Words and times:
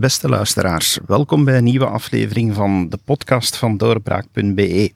Beste 0.00 0.28
luisteraars, 0.28 0.98
welkom 1.06 1.44
bij 1.44 1.56
een 1.56 1.64
nieuwe 1.64 1.86
aflevering 1.86 2.54
van 2.54 2.88
de 2.88 2.98
podcast 3.04 3.56
van 3.56 3.76
doorbraak.be. 3.76 4.92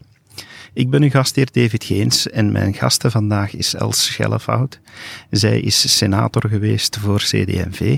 Ik 0.72 0.90
ben 0.90 1.02
uw 1.02 1.10
gastheer 1.10 1.48
David 1.52 1.84
Geens 1.84 2.30
en 2.30 2.52
mijn 2.52 2.74
gasten 2.74 3.10
vandaag 3.10 3.54
is 3.54 3.74
Els 3.74 4.04
Schellefout. 4.04 4.80
Zij 5.30 5.60
is 5.60 5.96
senator 5.96 6.48
geweest 6.48 6.98
voor 6.98 7.18
CD&V 7.18 7.96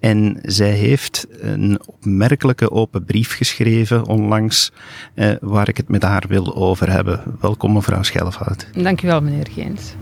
en 0.00 0.38
zij 0.42 0.72
heeft 0.72 1.26
een 1.30 1.80
opmerkelijke 1.86 2.70
open 2.70 3.04
brief 3.04 3.36
geschreven 3.36 4.06
onlangs 4.06 4.72
eh, 5.14 5.32
waar 5.40 5.68
ik 5.68 5.76
het 5.76 5.88
met 5.88 6.02
haar 6.02 6.24
wil 6.28 6.56
over 6.56 6.90
hebben. 6.90 7.22
Welkom 7.40 7.72
mevrouw 7.72 8.02
Schellefout. 8.02 8.66
Dankjewel 8.72 9.20
meneer 9.20 9.48
Geens. 9.50 9.94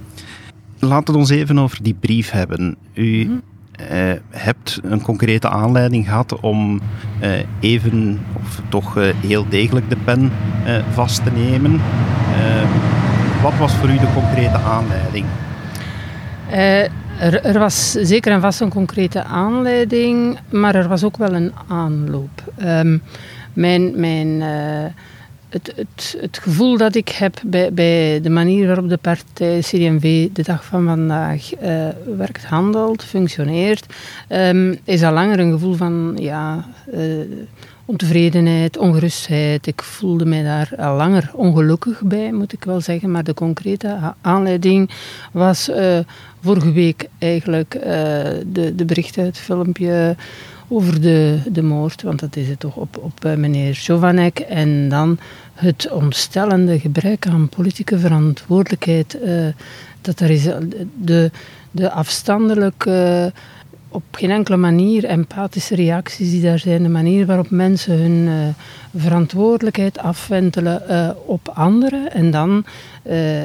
Laten 0.79 1.15
we 1.15 1.21
ons 1.21 1.31
even 1.31 1.59
over 1.59 1.83
die 1.83 1.95
brief 1.95 2.31
hebben. 2.31 2.77
U 2.95 3.25
mm 3.25 3.43
uh, 3.81 4.13
hebt 4.31 4.81
een 4.83 5.03
concrete 5.03 5.49
aanleiding 5.49 6.05
gehad 6.05 6.41
om 6.41 6.81
uh, 7.23 7.31
even, 7.61 8.21
of 8.33 8.61
toch 8.69 8.99
uh, 8.99 9.15
heel 9.21 9.49
degelijk 9.49 9.89
de 9.91 9.97
pen 10.05 10.33
vast 10.93 11.25
te 11.25 11.31
nemen. 11.31 11.81
wat 13.43 13.57
was 13.59 13.75
voor 13.75 13.89
u 13.89 13.99
de 13.99 14.13
concrete 14.15 14.57
aanleiding? 14.57 15.27
Er, 17.19 17.45
er, 17.45 17.59
was 17.59 17.91
zeker 17.91 18.33
en 18.33 18.41
vast 18.41 18.61
een 18.61 18.69
concrete 18.69 19.25
aanleiding, 19.25 20.39
maar 20.51 20.75
er 20.75 20.89
was 20.89 21.05
ook 21.05 21.17
wel 21.17 21.35
een 21.35 21.53
aanloop. 21.69 22.53
Um, 22.65 23.03
mijn, 23.53 24.01
mijn 24.01 24.43
het, 25.53 25.73
het, 25.77 26.17
het 26.21 26.39
gevoel 26.39 26.77
dat 26.77 26.95
ik 26.95 27.09
heb 27.09 27.41
bij, 27.45 27.73
bij 27.73 28.21
de 28.21 28.31
manier 28.31 28.67
waarop 28.67 28.89
de 28.89 28.97
partij 28.97 29.59
CD&V 29.61 30.29
de 30.33 30.43
dag 30.43 30.65
van 30.65 30.85
vandaag 30.85 31.63
uh, 31.63 31.89
werkt, 32.17 32.45
handelt, 32.45 33.05
functioneert, 33.05 33.87
um, 34.29 34.79
is 34.85 35.03
al 35.03 35.13
langer 35.13 35.39
een 35.39 35.53
gevoel 35.53 35.75
van 35.75 36.17
ja, 36.21 36.65
uh, 36.95 37.21
ontevredenheid, 37.93 38.79
ongerustheid. 38.79 39.67
Ik 39.67 39.83
voelde 39.83 40.25
mij 40.25 40.43
daar 40.43 40.73
al 40.77 40.97
langer 40.97 41.31
ongelukkig 41.35 42.03
bij, 42.03 42.33
moet 42.33 42.53
ik 42.53 42.65
wel 42.65 42.81
zeggen. 42.81 43.11
Maar 43.11 43.25
de 43.25 43.35
concrete 43.35 44.15
aanleiding 44.21 44.91
was 45.33 45.69
uh, 45.69 45.99
vorige 46.41 46.73
week 46.73 47.09
eigenlijk 47.19 47.71
de, 48.53 48.73
de 48.77 48.85
berichten, 48.87 49.25
het 49.25 49.39
filmpje 49.39 50.17
over 50.69 51.01
de, 51.01 51.39
de 51.47 51.63
moord, 51.63 52.03
want 52.03 52.21
dat 52.21 52.37
is 52.37 52.49
het 52.49 52.61
toch, 52.61 52.77
op, 52.77 52.97
op 52.97 53.37
meneer 53.37 53.75
Chovanek. 53.75 54.39
En 54.39 54.89
dan 54.89 55.19
het 55.55 55.91
ontstellende 55.91 56.79
gebrek 56.79 57.27
aan 57.27 57.49
politieke 57.49 57.99
verantwoordelijkheid 57.99 59.19
dat 60.01 60.21
er 60.21 60.31
is. 60.31 60.49
De, 60.95 61.31
de 61.71 61.91
afstandelijke, 61.91 63.33
op 63.93 64.03
geen 64.11 64.31
enkele 64.31 64.57
manier 64.57 65.05
empathische 65.05 65.75
reacties 65.75 66.31
die 66.31 66.43
daar 66.43 66.59
zijn, 66.59 66.83
de 66.83 66.89
manier 66.89 67.27
waarop 67.27 67.51
mensen 67.51 67.99
hun 67.99 68.27
uh, 68.27 68.33
verantwoordelijkheid 68.97 69.99
afwentelen 69.99 70.83
uh, 70.91 71.11
op 71.27 71.49
anderen. 71.55 72.13
En 72.13 72.31
dan 72.31 72.65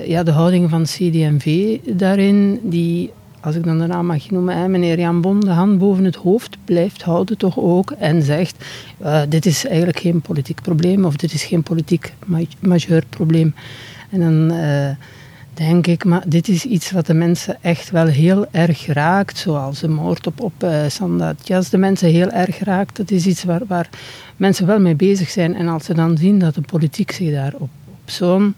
ja, 0.05 0.23
de 0.23 0.31
houding 0.31 0.69
van 0.69 0.83
CD&V 0.83 1.77
daarin, 1.85 2.59
die 2.63 3.11
als 3.39 3.55
ik 3.55 3.63
dan 3.63 3.79
de 3.79 3.87
naam 3.87 4.05
mag 4.05 4.29
noemen, 4.29 4.57
hè, 4.57 4.67
meneer 4.67 4.99
Jan 4.99 5.21
Bon 5.21 5.39
de 5.39 5.49
hand 5.49 5.77
boven 5.77 6.03
het 6.03 6.15
hoofd 6.15 6.57
blijft 6.65 7.01
houden 7.01 7.37
toch 7.37 7.59
ook 7.59 7.91
en 7.91 8.21
zegt, 8.21 8.65
dit 9.29 9.45
is 9.45 9.65
eigenlijk 9.65 9.99
geen 9.99 10.21
politiek 10.21 10.61
probleem 10.61 11.05
of 11.05 11.15
dit 11.15 11.33
is 11.33 11.43
geen 11.43 11.63
politiek 11.63 12.13
majeur 12.59 13.03
probleem. 13.09 13.55
En 14.09 14.19
dan 14.19 14.57
denk 15.57 15.87
ik, 15.87 16.05
maar 16.05 16.23
dit 16.27 16.47
is 16.47 16.65
iets 16.65 16.91
wat 16.91 17.05
de 17.05 17.13
mensen 17.13 17.57
echt 17.61 17.89
wel 17.89 18.05
heel 18.05 18.45
erg 18.51 18.85
raakt, 18.85 19.37
zoals 19.37 19.79
de 19.79 19.87
moord 19.87 20.27
op, 20.27 20.41
op 20.41 20.63
uh, 20.63 20.81
Sandat 20.87 21.47
Jas 21.47 21.69
de 21.69 21.77
mensen 21.77 22.09
heel 22.09 22.29
erg 22.29 22.59
raakt. 22.59 22.97
Dat 22.97 23.11
is 23.11 23.25
iets 23.25 23.43
waar, 23.43 23.61
waar 23.67 23.89
mensen 24.35 24.65
wel 24.65 24.79
mee 24.79 24.95
bezig 24.95 25.29
zijn 25.29 25.55
en 25.55 25.67
als 25.67 25.85
ze 25.85 25.93
dan 25.93 26.17
zien 26.17 26.39
dat 26.39 26.55
de 26.55 26.61
politiek 26.61 27.11
zich 27.11 27.31
daar 27.31 27.53
op, 27.53 27.69
op 27.85 28.09
zo'n 28.09 28.55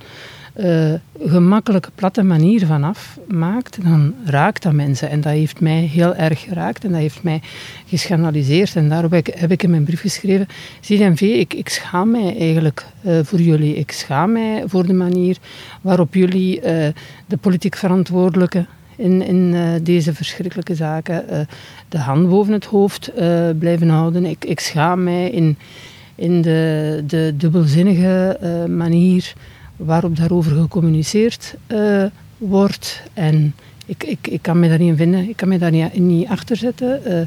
uh, 0.60 0.94
gemakkelijke, 1.20 1.90
platte 1.96 2.24
manier 2.24 2.66
vanaf 2.66 3.20
maakt, 3.28 3.84
dan 3.84 4.14
raakt 4.26 4.64
dat 4.64 4.74
mensen. 4.74 5.10
En 5.10 5.22
dat 5.22 5.32
heeft 5.32 5.60
mij 5.60 5.80
heel 5.80 6.16
erg 6.16 6.42
geraakt 6.42 6.84
en 6.84 6.92
dat 6.92 7.00
heeft 7.00 7.24
mij 7.24 7.42
geschandaliseerd. 7.86 8.76
En 8.76 8.90
daarop 8.90 9.12
heb 9.12 9.28
ik, 9.28 9.36
heb 9.36 9.52
ik 9.52 9.64
in 9.64 9.70
mijn 9.70 9.84
brief 9.84 10.02
geschreven, 10.02 10.48
CDMV, 10.82 11.22
ik, 11.22 11.54
ik 11.54 11.70
schaam 11.70 12.12
mij 12.12 12.38
eigenlijk 12.40 12.86
uh, 13.06 13.20
voor 13.24 13.40
jullie. 13.40 13.76
Ik 13.76 13.92
schaam 13.92 14.32
mij 14.32 14.64
voor 14.66 14.86
de 14.86 14.94
manier 14.94 15.38
waarop 15.82 16.14
jullie 16.14 16.58
uh, 16.58 16.64
de 17.26 17.38
politiek 17.42 17.76
verantwoordelijke 17.76 18.66
in, 18.96 19.22
in 19.22 19.56
deze 19.84 20.14
verschrikkelijke 20.14 20.76
zaken 20.76 21.48
de 21.90 21.98
hand 21.98 22.30
boven 22.30 22.54
het 22.54 22.66
hoofd 22.66 23.12
blijven 23.60 23.90
houden. 23.90 24.26
Ik, 24.26 24.46
ik 24.46 24.60
schaam 24.60 25.04
mij 25.04 25.30
in, 25.30 25.58
in 26.16 26.42
de, 26.42 27.04
de 27.08 27.34
dubbelzinnige 27.38 28.38
manier 28.70 29.34
waarop 29.80 30.16
daarover 30.18 30.52
gecommuniceerd 30.52 31.56
uh, 31.68 32.06
wordt. 32.38 33.02
En 33.14 33.56
ik, 33.86 34.04
ik, 34.04 34.28
ik 34.28 34.42
kan 34.42 34.60
me 34.60 34.70
daar 34.70 34.80
niet 34.80 34.90
in 34.90 34.98
vinden, 34.98 35.30
ik 35.30 35.36
kan 35.36 35.48
me 35.48 35.58
daar 35.58 35.72
niet, 35.72 36.00
niet 36.00 36.28
achter 36.28 36.56
zetten. 36.56 37.02
Uh, 37.08 37.22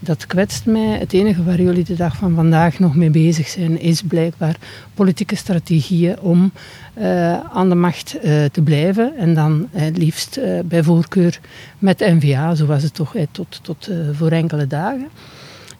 dat 0.00 0.26
kwetst 0.26 0.66
mij. 0.66 0.98
Het 0.98 1.12
enige 1.12 1.44
waar 1.44 1.60
jullie 1.60 1.84
de 1.84 1.94
dag 1.94 2.16
van 2.16 2.34
vandaag 2.34 2.78
nog 2.78 2.94
mee 2.94 3.10
bezig 3.10 3.48
zijn, 3.48 3.80
is 3.80 4.02
blijkbaar 4.02 4.56
politieke 4.94 5.36
strategieën 5.36 6.20
om 6.20 6.52
uh, 6.98 7.40
aan 7.40 7.68
de 7.68 7.74
macht 7.74 8.16
te 8.52 8.60
blijven. 8.64 9.16
En 9.16 9.34
dan 9.34 9.68
het 9.72 9.96
liefst 9.96 10.40
bij 10.64 10.82
voorkeur 10.82 11.40
met 11.78 11.98
NVA, 11.98 12.54
zo 12.54 12.66
was 12.66 12.82
het 12.82 12.94
toch 12.94 13.14
tot, 13.30 13.58
tot 13.62 13.90
voor 14.12 14.30
enkele 14.30 14.66
dagen. 14.66 15.08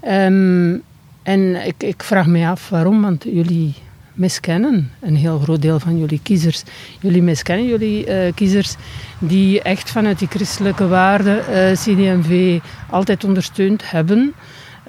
Um, 0.08 0.82
en 1.22 1.66
ik, 1.66 1.82
ik 1.82 2.02
vraag 2.02 2.26
me 2.26 2.46
af 2.46 2.68
waarom, 2.68 3.02
want 3.02 3.24
jullie 3.24 3.74
miskennen 4.16 4.90
een 5.00 5.16
heel 5.16 5.38
groot 5.38 5.62
deel 5.62 5.80
van 5.80 5.98
jullie 5.98 6.20
kiezers. 6.22 6.62
Jullie 7.00 7.22
miskennen 7.22 7.66
jullie 7.66 8.06
uh, 8.06 8.32
kiezers 8.34 8.74
die 9.18 9.62
echt 9.62 9.90
vanuit 9.90 10.18
die 10.18 10.28
christelijke 10.28 10.88
waarden 10.88 11.44
uh, 11.50 12.54
eh, 12.54 12.62
altijd 12.90 13.24
ondersteund 13.24 13.90
hebben. 13.90 14.34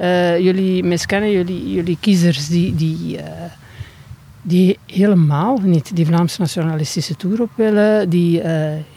Uh, 0.02 0.40
jullie 0.40 0.84
miskennen 0.84 1.32
jullie, 1.32 1.72
jullie 1.74 1.98
kiezers 2.00 2.48
die, 2.48 2.76
die, 2.76 3.20
die 4.48 4.78
helemaal 4.86 5.60
niet 5.64 5.96
die 5.96 6.06
Vlaamse 6.06 6.42
nationalistische 6.42 7.16
toer 7.16 7.42
op 7.42 7.50
willen, 7.56 8.10
die 8.10 8.42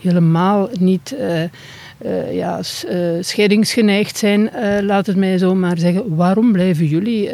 helemaal 0.00 0.68
niet 0.78 1.14
uh, 1.18 2.34
ja, 2.34 2.58
uh, 2.58 3.16
scheidingsgeneigd 3.20 4.16
zijn, 4.16 4.50
laat 4.82 5.06
het 5.06 5.16
mij 5.16 5.38
zo 5.38 5.54
maar 5.54 5.78
zeggen. 5.78 6.16
Waarom 6.16 6.52
blijven 6.52 6.86
jullie, 6.86 7.30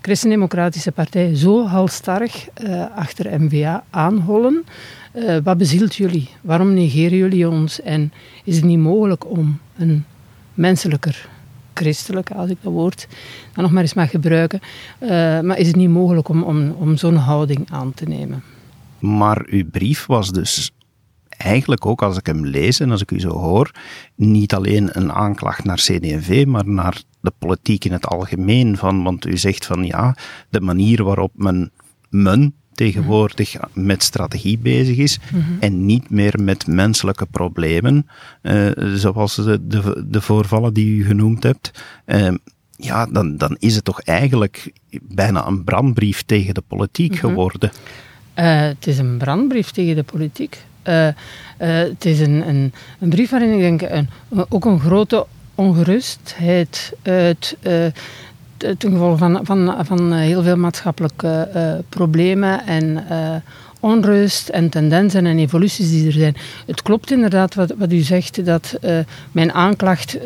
Christen-Democratische 0.00 0.92
Partij, 0.92 1.36
zo 1.36 1.66
halstarrig 1.66 2.48
achter 2.94 3.40
MVA 3.40 3.84
aanhollen? 3.90 4.64
wat 5.44 5.58
bezielt 5.58 5.94
jullie? 5.94 6.28
Waarom 6.40 6.74
negeren 6.74 7.18
jullie 7.18 7.48
ons? 7.48 7.80
En 7.82 8.12
is 8.44 8.56
het 8.56 8.64
niet 8.64 8.78
mogelijk 8.78 9.30
om 9.30 9.58
een 9.76 10.04
menselijker, 10.54 11.28
christelijke, 11.80 12.34
als 12.34 12.50
ik 12.50 12.56
dat 12.60 12.72
woord 12.72 13.06
dan 13.52 13.64
nog 13.64 13.72
maar 13.72 13.82
eens 13.82 13.94
mag 13.94 14.10
gebruiken, 14.10 14.60
maar 15.42 15.58
is 15.58 15.66
het 15.66 15.76
niet 15.76 15.88
mogelijk 15.88 16.28
om, 16.28 16.42
om, 16.42 16.70
om 16.70 16.96
zo'n 16.96 17.16
houding 17.16 17.68
aan 17.70 17.94
te 17.94 18.04
nemen? 18.04 18.42
Maar 18.98 19.46
uw 19.48 19.70
brief 19.70 20.06
was 20.06 20.30
dus 20.30 20.70
eigenlijk 21.40 21.86
ook, 21.86 22.02
als 22.02 22.16
ik 22.16 22.26
hem 22.26 22.46
lees 22.46 22.80
en 22.80 22.90
als 22.90 23.02
ik 23.02 23.10
u 23.10 23.20
zo 23.20 23.30
hoor, 23.30 23.70
niet 24.14 24.54
alleen 24.54 24.88
een 24.92 25.12
aanklacht 25.12 25.64
naar 25.64 25.76
CD&V, 25.76 26.44
maar 26.46 26.68
naar 26.68 27.02
de 27.20 27.32
politiek 27.38 27.84
in 27.84 27.92
het 27.92 28.06
algemeen. 28.06 28.76
Van, 28.76 29.02
want 29.02 29.26
u 29.26 29.36
zegt 29.36 29.66
van 29.66 29.84
ja, 29.84 30.16
de 30.48 30.60
manier 30.60 31.04
waarop 31.04 31.32
men, 31.34 31.70
men 32.08 32.54
tegenwoordig 32.80 33.56
met 33.72 34.02
strategie 34.02 34.58
bezig 34.58 34.96
is 34.96 35.18
mhm. 35.32 35.42
en 35.60 35.86
niet 35.86 36.10
meer 36.10 36.34
met 36.40 36.66
menselijke 36.66 37.26
problemen, 37.26 38.06
uh, 38.42 38.70
zoals 38.94 39.34
de, 39.34 39.66
de, 39.66 40.04
de, 40.08 40.20
voorvallen 40.20 40.74
die 40.74 40.96
u 40.96 41.04
genoemd 41.04 41.42
hebt. 41.42 41.70
Uh, 42.06 42.34
ja, 42.76 43.06
dan, 43.06 43.36
dan 43.36 43.56
is 43.58 43.74
het 43.74 43.84
toch 43.84 44.02
eigenlijk 44.02 44.72
bijna 45.02 45.46
een 45.46 45.64
brandbrief 45.64 46.22
tegen 46.22 46.54
de 46.54 46.62
politiek 46.66 47.10
mhm. 47.10 47.20
geworden. 47.20 47.70
Uh, 48.34 48.60
het 48.60 48.86
is 48.86 48.98
een 48.98 49.18
brandbrief 49.18 49.70
tegen 49.70 49.94
de 49.94 50.02
politiek. 50.02 50.64
Uh, 50.88 51.08
het 51.56 52.04
is 52.04 52.20
een, 52.20 52.48
een, 52.48 52.72
een, 53.00 53.08
brief 53.08 53.30
waarin 53.30 53.52
ik 53.52 53.60
denk 53.60 53.82
een, 53.82 54.08
ook 54.48 54.64
een 54.64 54.80
grote 54.80 55.26
ongerustheid 55.54 56.92
uit 57.02 57.56
ten 58.78 58.90
gevolge 58.90 59.16
van, 59.16 59.40
van, 59.42 59.74
van 59.86 60.12
heel 60.12 60.42
veel 60.42 60.56
maatschappelijke 60.56 61.48
problemen 61.88 62.66
en 62.66 63.04
onrust 63.80 64.48
en 64.48 64.68
tendensen 64.68 65.26
en 65.26 65.38
evoluties 65.38 65.90
die 65.90 66.06
er 66.06 66.12
zijn. 66.12 66.36
Het 66.66 66.82
klopt 66.82 67.10
inderdaad 67.10 67.54
wat, 67.54 67.74
wat 67.78 67.92
u 67.92 67.98
zegt, 67.98 68.44
dat 68.44 68.78
mijn 69.32 69.52
aanklacht 69.52 70.18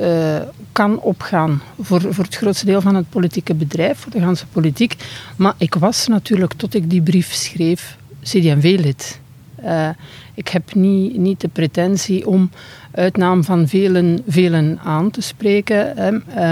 kan 0.73 1.01
opgaan 1.01 1.63
voor, 1.81 2.01
voor 2.01 2.25
het 2.25 2.37
grootste 2.37 2.67
deel 2.67 2.81
van 2.81 2.95
het 2.95 3.09
politieke 3.09 3.55
bedrijf, 3.55 3.99
voor 3.99 4.13
de 4.13 4.21
ganse 4.21 4.47
politiek. 4.47 4.97
Maar 5.37 5.55
ik 5.59 5.75
was 5.75 6.07
natuurlijk, 6.07 6.53
tot 6.53 6.75
ik 6.75 6.91
die 6.91 7.03
brief 7.03 7.33
schreef, 7.33 7.97
CD&V-lid. 8.23 9.23
Uh, 9.65 9.89
ik 10.35 10.49
heb 10.49 10.75
niet, 10.75 11.17
niet 11.17 11.41
de 11.41 11.49
pretentie 11.49 12.27
om 12.27 12.51
uit 12.91 13.17
naam 13.17 13.45
van 13.45 13.69
velen, 13.69 14.19
velen 14.27 14.79
aan 14.85 15.11
te 15.11 15.21
spreken. 15.21 15.99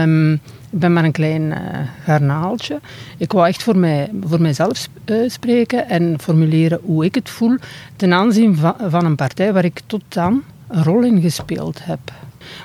Um, 0.01 0.41
ik 0.73 0.79
ben 0.79 0.93
maar 0.93 1.05
een 1.05 1.13
klein 1.13 1.43
uh, 1.43 1.57
garnaaltje. 2.05 2.81
Ik 3.17 3.33
wou 3.33 3.49
echt 3.49 3.63
voor, 3.63 3.77
mij, 3.77 4.11
voor 4.21 4.41
mijzelf 4.41 4.89
uh, 5.07 5.29
spreken 5.31 5.89
en 5.89 6.21
formuleren 6.21 6.81
hoe 6.83 7.05
ik 7.05 7.15
het 7.15 7.31
voel 7.31 7.57
ten 7.97 8.13
aanzien 8.13 8.57
van, 8.57 8.75
van 8.89 9.05
een 9.05 9.17
partij 9.17 9.53
waar 9.53 9.65
ik 9.65 9.81
tot 9.87 10.03
dan 10.09 10.43
een 10.69 10.85
rol 10.85 11.03
in 11.03 11.21
gespeeld 11.21 11.85
heb. 11.85 11.99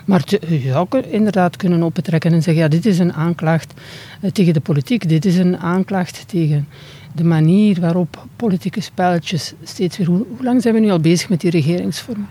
Maar 0.06 0.24
je 0.48 0.60
zou 0.72 0.88
inderdaad 1.10 1.56
kunnen 1.56 1.84
opentrekken 1.84 2.34
en 2.34 2.44
zeggen, 2.44 2.64
ja, 2.64 2.70
dit 2.70 2.86
is 2.86 3.00
een 3.00 3.14
aanklacht 3.14 3.74
tegen 4.34 4.54
de 4.54 4.60
politiek, 4.60 5.10
dit 5.10 5.26
is 5.26 5.38
een 5.38 5.58
aanklacht 5.58 6.28
tegen 6.28 6.68
de 7.16 7.24
manier 7.24 7.80
waarop 7.80 8.26
politieke 8.36 8.82
spelletjes 8.82 9.54
steeds 9.64 9.98
weer... 9.98 10.08
Hoe, 10.08 10.26
hoe 10.36 10.44
lang 10.44 10.62
zijn 10.62 10.74
we 10.74 10.80
nu 10.80 10.90
al 10.90 11.00
bezig 11.00 11.30
met 11.30 11.42
die 11.42 11.52
regeringsvorming? 11.52 12.28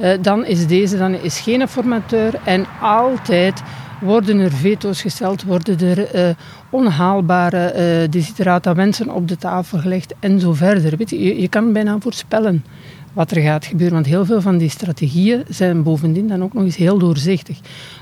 Uh, 0.00 0.10
dan 0.22 0.44
is 0.44 0.66
deze 0.66 0.98
dan 0.98 1.14
is 1.14 1.40
geen 1.40 1.68
formateur 1.68 2.34
en 2.44 2.66
altijd 2.80 3.62
worden 4.00 4.38
er 4.38 4.52
veto's 4.52 5.00
gesteld, 5.00 5.42
worden 5.42 5.80
er 5.80 6.14
uh, 6.14 6.34
onhaalbare 6.70 7.74
uh, 8.02 8.10
desiderata 8.10 8.74
wensen 8.74 9.14
op 9.14 9.28
de 9.28 9.36
tafel 9.36 9.78
gelegd 9.78 10.14
en 10.20 10.40
zo 10.40 10.52
verder. 10.52 10.96
Weet 10.96 11.10
je, 11.10 11.40
je 11.40 11.48
kan 11.48 11.72
bijna 11.72 11.98
voorspellen 11.98 12.64
wat 13.12 13.30
er 13.30 13.42
gaat 13.42 13.64
gebeuren, 13.64 13.94
want 13.94 14.06
heel 14.06 14.24
veel 14.24 14.40
van 14.40 14.58
die 14.58 14.68
strategieën 14.68 15.44
zijn 15.48 15.82
bovendien 15.82 16.28
dan 16.28 16.42
ook 16.42 16.52
nog 16.52 16.64
eens 16.64 16.76
heel 16.76 16.98
doorzichtig. 16.98 17.58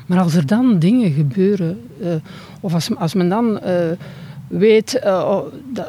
Maar 0.07 0.21
als 0.21 0.35
er 0.35 0.47
dan 0.47 0.79
dingen 0.79 1.13
gebeuren, 1.13 1.81
of 2.61 2.75
als, 2.75 2.97
als 2.97 3.15
men 3.15 3.29
dan 3.29 3.61
weet 4.49 5.01
uh, 5.05 5.41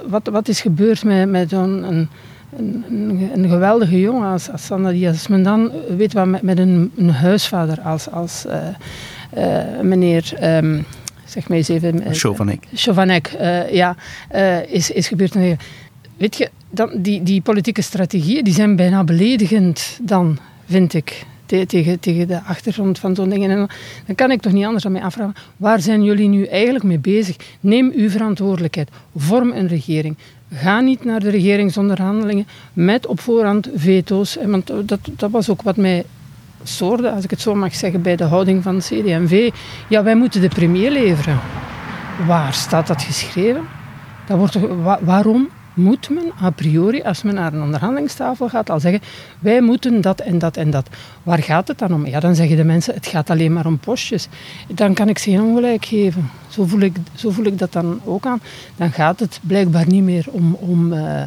wat, 0.08 0.28
wat 0.28 0.48
is 0.48 0.62
gebeurd 0.62 1.04
met, 1.04 1.30
met 1.30 1.50
zo'n 1.50 1.84
een, 1.84 2.10
een, 2.58 3.30
een, 3.34 3.50
geweldige 3.50 4.00
jongen 4.00 4.32
als, 4.32 4.52
als 4.52 4.66
Sandra 4.66 4.92
Diaz. 4.92 5.12
Als 5.12 5.28
men 5.28 5.44
dan 5.44 5.72
weet 5.98 6.14
wat 6.14 6.26
met, 6.26 6.42
met 6.42 6.60
een, 6.60 6.92
een 6.96 7.10
huisvader 7.10 7.82
als, 7.82 8.12
als 8.12 8.46
uh, 8.48 9.82
meneer... 9.82 10.34
Um, 10.44 10.86
zeg 11.26 11.50
mij 11.50 11.58
eens 11.58 11.68
even... 11.68 12.16
Chauvanek. 12.16 12.64
Chauvanek, 12.74 13.38
ja, 13.72 13.96
is, 14.68 14.92
is 14.92 15.08
gebeurd. 15.08 15.36
Weet 16.18 16.38
je, 16.38 16.50
dan, 16.70 16.90
die, 16.96 17.24
die 17.24 17.42
politieke 17.42 17.82
strategieën 17.82 18.44
die 18.44 18.54
zijn 18.54 18.76
bijna 18.76 19.04
beledigend 19.04 20.00
dan, 20.02 20.38
vind 20.66 20.94
ik 20.94 21.26
tegen, 21.68 22.00
tegen 22.00 22.28
de 22.28 22.44
achtergrond 22.44 23.00
van 23.00 23.16
zo'n 23.16 23.30
dingen. 23.30 23.50
En 23.50 23.70
dan 24.06 24.16
kan 24.16 24.32
ik 24.32 24.42
toch 24.42 24.54
niet 24.54 24.66
anders 24.66 24.84
dan 24.84 24.92
mij 24.92 25.02
afvragen, 25.02 25.36
waar 25.58 25.82
zijn 25.82 26.04
jullie 26.04 26.28
nu 26.28 26.46
eigenlijk 26.46 26.86
mee 26.86 27.00
bezig? 27.00 27.36
Neem 27.60 27.92
uw 27.96 28.10
verantwoordelijkheid. 28.10 28.90
Vorm 29.16 29.52
een 29.52 29.68
regering. 29.68 30.18
Ga 30.54 30.80
niet 30.80 31.04
naar 31.04 31.20
de 31.20 31.30
regeringsonderhandelingen 31.30 32.48
met 32.74 33.06
op 33.06 33.20
voorhand 33.20 33.70
veto's. 33.76 34.38
Want 34.46 34.72
dat, 34.86 35.00
dat 35.12 35.32
was 35.32 35.50
ook 35.50 35.62
wat 35.62 35.78
mij 35.78 36.04
stoorde, 36.64 37.12
als 37.12 37.24
ik 37.24 37.30
het 37.30 37.42
zo 37.42 37.56
mag 37.56 37.76
zeggen, 37.76 38.02
bij 38.02 38.16
de 38.16 38.24
houding 38.24 38.64
van 38.64 38.78
CD&V. 38.78 39.50
Ja, 39.88 40.04
wij 40.04 40.16
moeten 40.16 40.42
de 40.42 40.48
premier 40.48 40.92
leveren. 40.92 41.40
Waar 42.28 42.54
staat 42.54 42.88
dat 42.88 43.02
geschreven? 43.02 43.62
Dat 44.28 44.38
wordt 44.38 44.58
waarom 45.02 45.50
moet 45.74 46.10
men 46.10 46.32
a 46.42 46.50
priori, 46.50 47.02
als 47.02 47.24
men 47.24 47.34
naar 47.34 47.54
een 47.54 47.62
onderhandelingstafel 47.62 48.50
gaat, 48.50 48.70
al 48.70 48.80
zeggen: 48.80 49.02
wij 49.40 49.62
moeten 49.62 50.02
dat 50.02 50.20
en 50.20 50.40
dat 50.40 50.58
en 50.58 50.70
dat. 50.70 50.90
Waar 51.24 51.44
gaat 51.44 51.68
het 51.68 51.78
dan 51.78 51.94
om? 51.94 52.06
Ja, 52.06 52.20
dan 52.20 52.36
zeggen 52.36 52.58
de 52.58 52.64
mensen: 52.64 52.94
het 52.94 53.08
gaat 53.08 53.30
alleen 53.30 53.54
maar 53.54 53.66
om 53.66 53.78
postjes. 53.78 54.28
Dan 54.68 54.94
kan 54.94 55.10
ik 55.10 55.18
ze 55.18 55.30
geen 55.30 55.42
ongelijk 55.42 55.86
geven. 55.86 56.30
Zo 56.48 56.66
voel 56.66 56.80
ik, 56.80 56.98
zo 57.16 57.30
voel 57.30 57.46
ik 57.46 57.58
dat 57.58 57.74
dan 57.74 58.02
ook 58.06 58.26
aan. 58.26 58.42
Dan 58.76 58.92
gaat 58.92 59.20
het 59.20 59.40
blijkbaar 59.42 59.88
niet 59.88 60.04
meer 60.04 60.26
om, 60.32 60.54
om, 60.54 60.94
uh, 60.94 61.22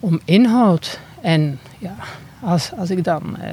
om 0.00 0.20
inhoud. 0.24 1.00
En 1.20 1.58
ja, 1.78 1.94
als, 2.40 2.70
als 2.76 2.90
ik 2.90 3.04
dan. 3.04 3.36
Uh, 3.38 3.48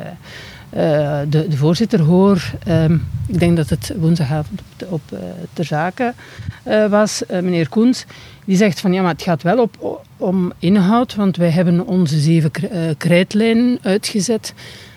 uh, 0.73 1.19
de, 1.29 1.47
de, 1.47 1.57
voorzitter 1.57 1.99
hoor, 2.01 2.51
um, 2.67 3.07
ik 3.27 3.39
denk 3.39 3.57
dat 3.57 3.69
het 3.69 3.93
woensdagavond 3.97 4.61
op, 4.61 4.91
op 4.91 5.01
uh, 5.13 5.19
ter 5.53 5.65
zake 5.65 6.13
uh, 6.67 6.85
was, 6.85 7.23
meneer 7.29 7.69
Koens, 7.69 8.05
die 8.45 8.57
zegt 8.57 8.79
van 8.79 8.93
ja, 8.93 9.01
maar 9.01 9.11
het 9.11 9.21
gaat 9.21 9.43
wel 9.43 9.61
op, 9.61 10.03
om 10.17 10.51
inhoud, 10.59 11.15
want 11.15 11.37
wij 11.37 11.49
hebben 11.49 11.87
onze 11.87 12.19
zeven 12.19 12.51
krijtlijnen 12.97 13.77
uitgezet 13.81 14.53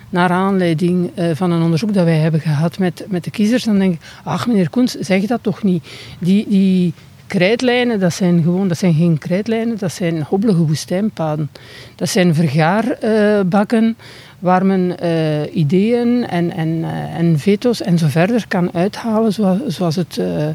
naar 0.09 0.31
aanleiding 0.31 1.11
van 1.35 1.51
een 1.51 1.63
onderzoek 1.63 1.95
dat 1.95 2.05
wij 2.05 2.19
hebben 2.19 2.41
gehad 2.41 2.79
met, 2.79 3.05
met 3.09 3.25
de 3.25 3.31
kiezers. 3.31 3.65
Dan 3.65 3.79
denk 3.79 3.95
ik, 3.95 4.01
ach 4.25 4.47
meneer 4.47 4.71
Koens, 4.71 4.93
zeg 4.93 5.23
dat 5.23 5.43
toch 5.43 5.63
niet. 5.63 5.85
Die, 6.19 6.49
die 6.49 6.93
krijtlijnen, 7.31 8.01
dat 8.01 8.15
zijn 8.15 8.43
gewoon, 8.43 8.69
dat 8.69 8.79
zijn 8.79 8.95
geen 8.95 9.19
krijtlijnen, 9.19 9.79
dat 9.79 9.93
zijn 9.93 10.23
hobbelige 10.23 10.67
woestijnpaden. 10.67 11.51
Dat 11.97 12.09
zijn 12.09 12.35
vergaarbakken 12.35 13.97
waar 14.41 14.67
men 14.67 14.97
uh, 15.03 15.55
ideeën 15.57 16.27
en, 16.29 16.51
en, 16.51 16.69
uh, 16.69 17.15
en 17.19 17.39
veto's 17.39 17.83
en 17.83 17.99
zo 17.99 18.07
verder 18.07 18.45
kan 18.49 18.73
uithalen 18.73 19.33
zoals, 19.33 19.59
zoals 19.67 19.97
het 19.97 20.17
uh, 20.17 20.47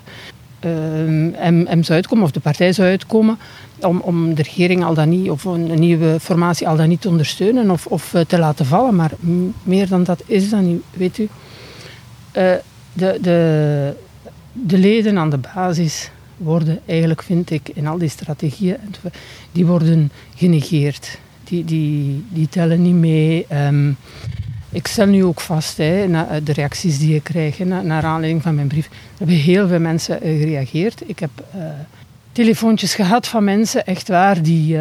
M, 1.50 1.84
zou 1.84 1.98
uitkomen 1.98 2.24
of 2.24 2.32
de 2.32 2.40
partij 2.40 2.74
zou 2.74 2.88
uitkomen 2.88 3.38
om, 3.82 4.00
om 4.00 4.34
de 4.34 4.44
regering 4.44 4.84
al 4.84 4.94
dan 4.94 5.10
niet 5.10 5.30
of 5.30 5.44
een 5.44 5.80
nieuwe 5.80 6.20
formatie 6.20 6.68
al 6.68 6.76
dan 6.76 6.88
niet 6.88 7.02
te 7.02 7.10
ondersteunen 7.10 7.70
of, 7.70 7.86
of 7.86 8.16
te 8.28 8.40
laten 8.40 8.66
vallen. 8.66 8.96
Maar 8.96 9.12
meer 9.64 9.88
dan 9.88 10.04
dat 10.04 10.24
is 10.26 10.50
dat 10.50 10.62
niet, 10.62 10.82
weet 10.94 11.18
u. 11.18 11.28
de, 12.32 12.62
de, 13.22 13.94
de 14.52 14.78
leden 14.78 15.18
aan 15.18 15.30
de 15.30 15.40
basis 15.56 16.10
worden 16.38 16.80
eigenlijk, 16.86 17.24
vind 17.24 17.50
ik, 17.50 17.70
in 17.74 17.88
al 17.88 17.98
die 17.98 18.10
strategieën, 18.10 18.78
die 19.52 19.66
worden 19.66 20.12
genegeerd 20.36 21.18
die, 21.48 21.66
die, 21.66 22.24
die 22.30 22.50
tellen 22.50 22.82
niet 22.82 22.94
mee. 22.94 23.46
Um, 23.54 23.98
ik 24.70 24.88
stel 24.88 25.06
nu 25.06 25.24
ook 25.24 25.42
vast, 25.42 25.78
hè, 25.78 26.08
na 26.08 26.40
de 26.44 26.54
reacties 26.54 26.98
die 26.98 27.16
ik 27.16 27.24
krijg, 27.24 27.60
na, 27.60 27.82
naar 27.82 28.04
aanleiding 28.04 28.42
van 28.42 28.56
mijn 28.56 28.68
brief, 28.68 28.86
er 28.86 28.92
hebben 29.18 29.36
heel 29.36 29.68
veel 29.68 29.80
mensen 29.80 30.28
uh, 30.28 30.42
gereageerd. 30.42 31.02
Ik 31.06 31.20
heb 31.20 31.30
uh, 31.56 31.64
telefoontjes 32.32 32.96
gehad 32.96 33.28
van 33.28 33.44
mensen, 33.44 33.86
echt 33.86 34.08
waar, 34.08 34.42
die 34.42 34.78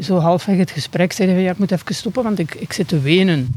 zo 0.00 0.18
halfweg 0.18 0.56
het 0.56 0.70
gesprek 0.70 1.12
zeiden 1.12 1.36
van 1.36 1.44
ja, 1.44 1.52
ik 1.52 1.58
moet 1.58 1.70
even 1.70 1.94
stoppen, 1.94 2.22
want 2.22 2.38
ik, 2.38 2.54
ik 2.54 2.72
zit 2.72 2.88
te 2.88 3.00
wenen 3.00 3.54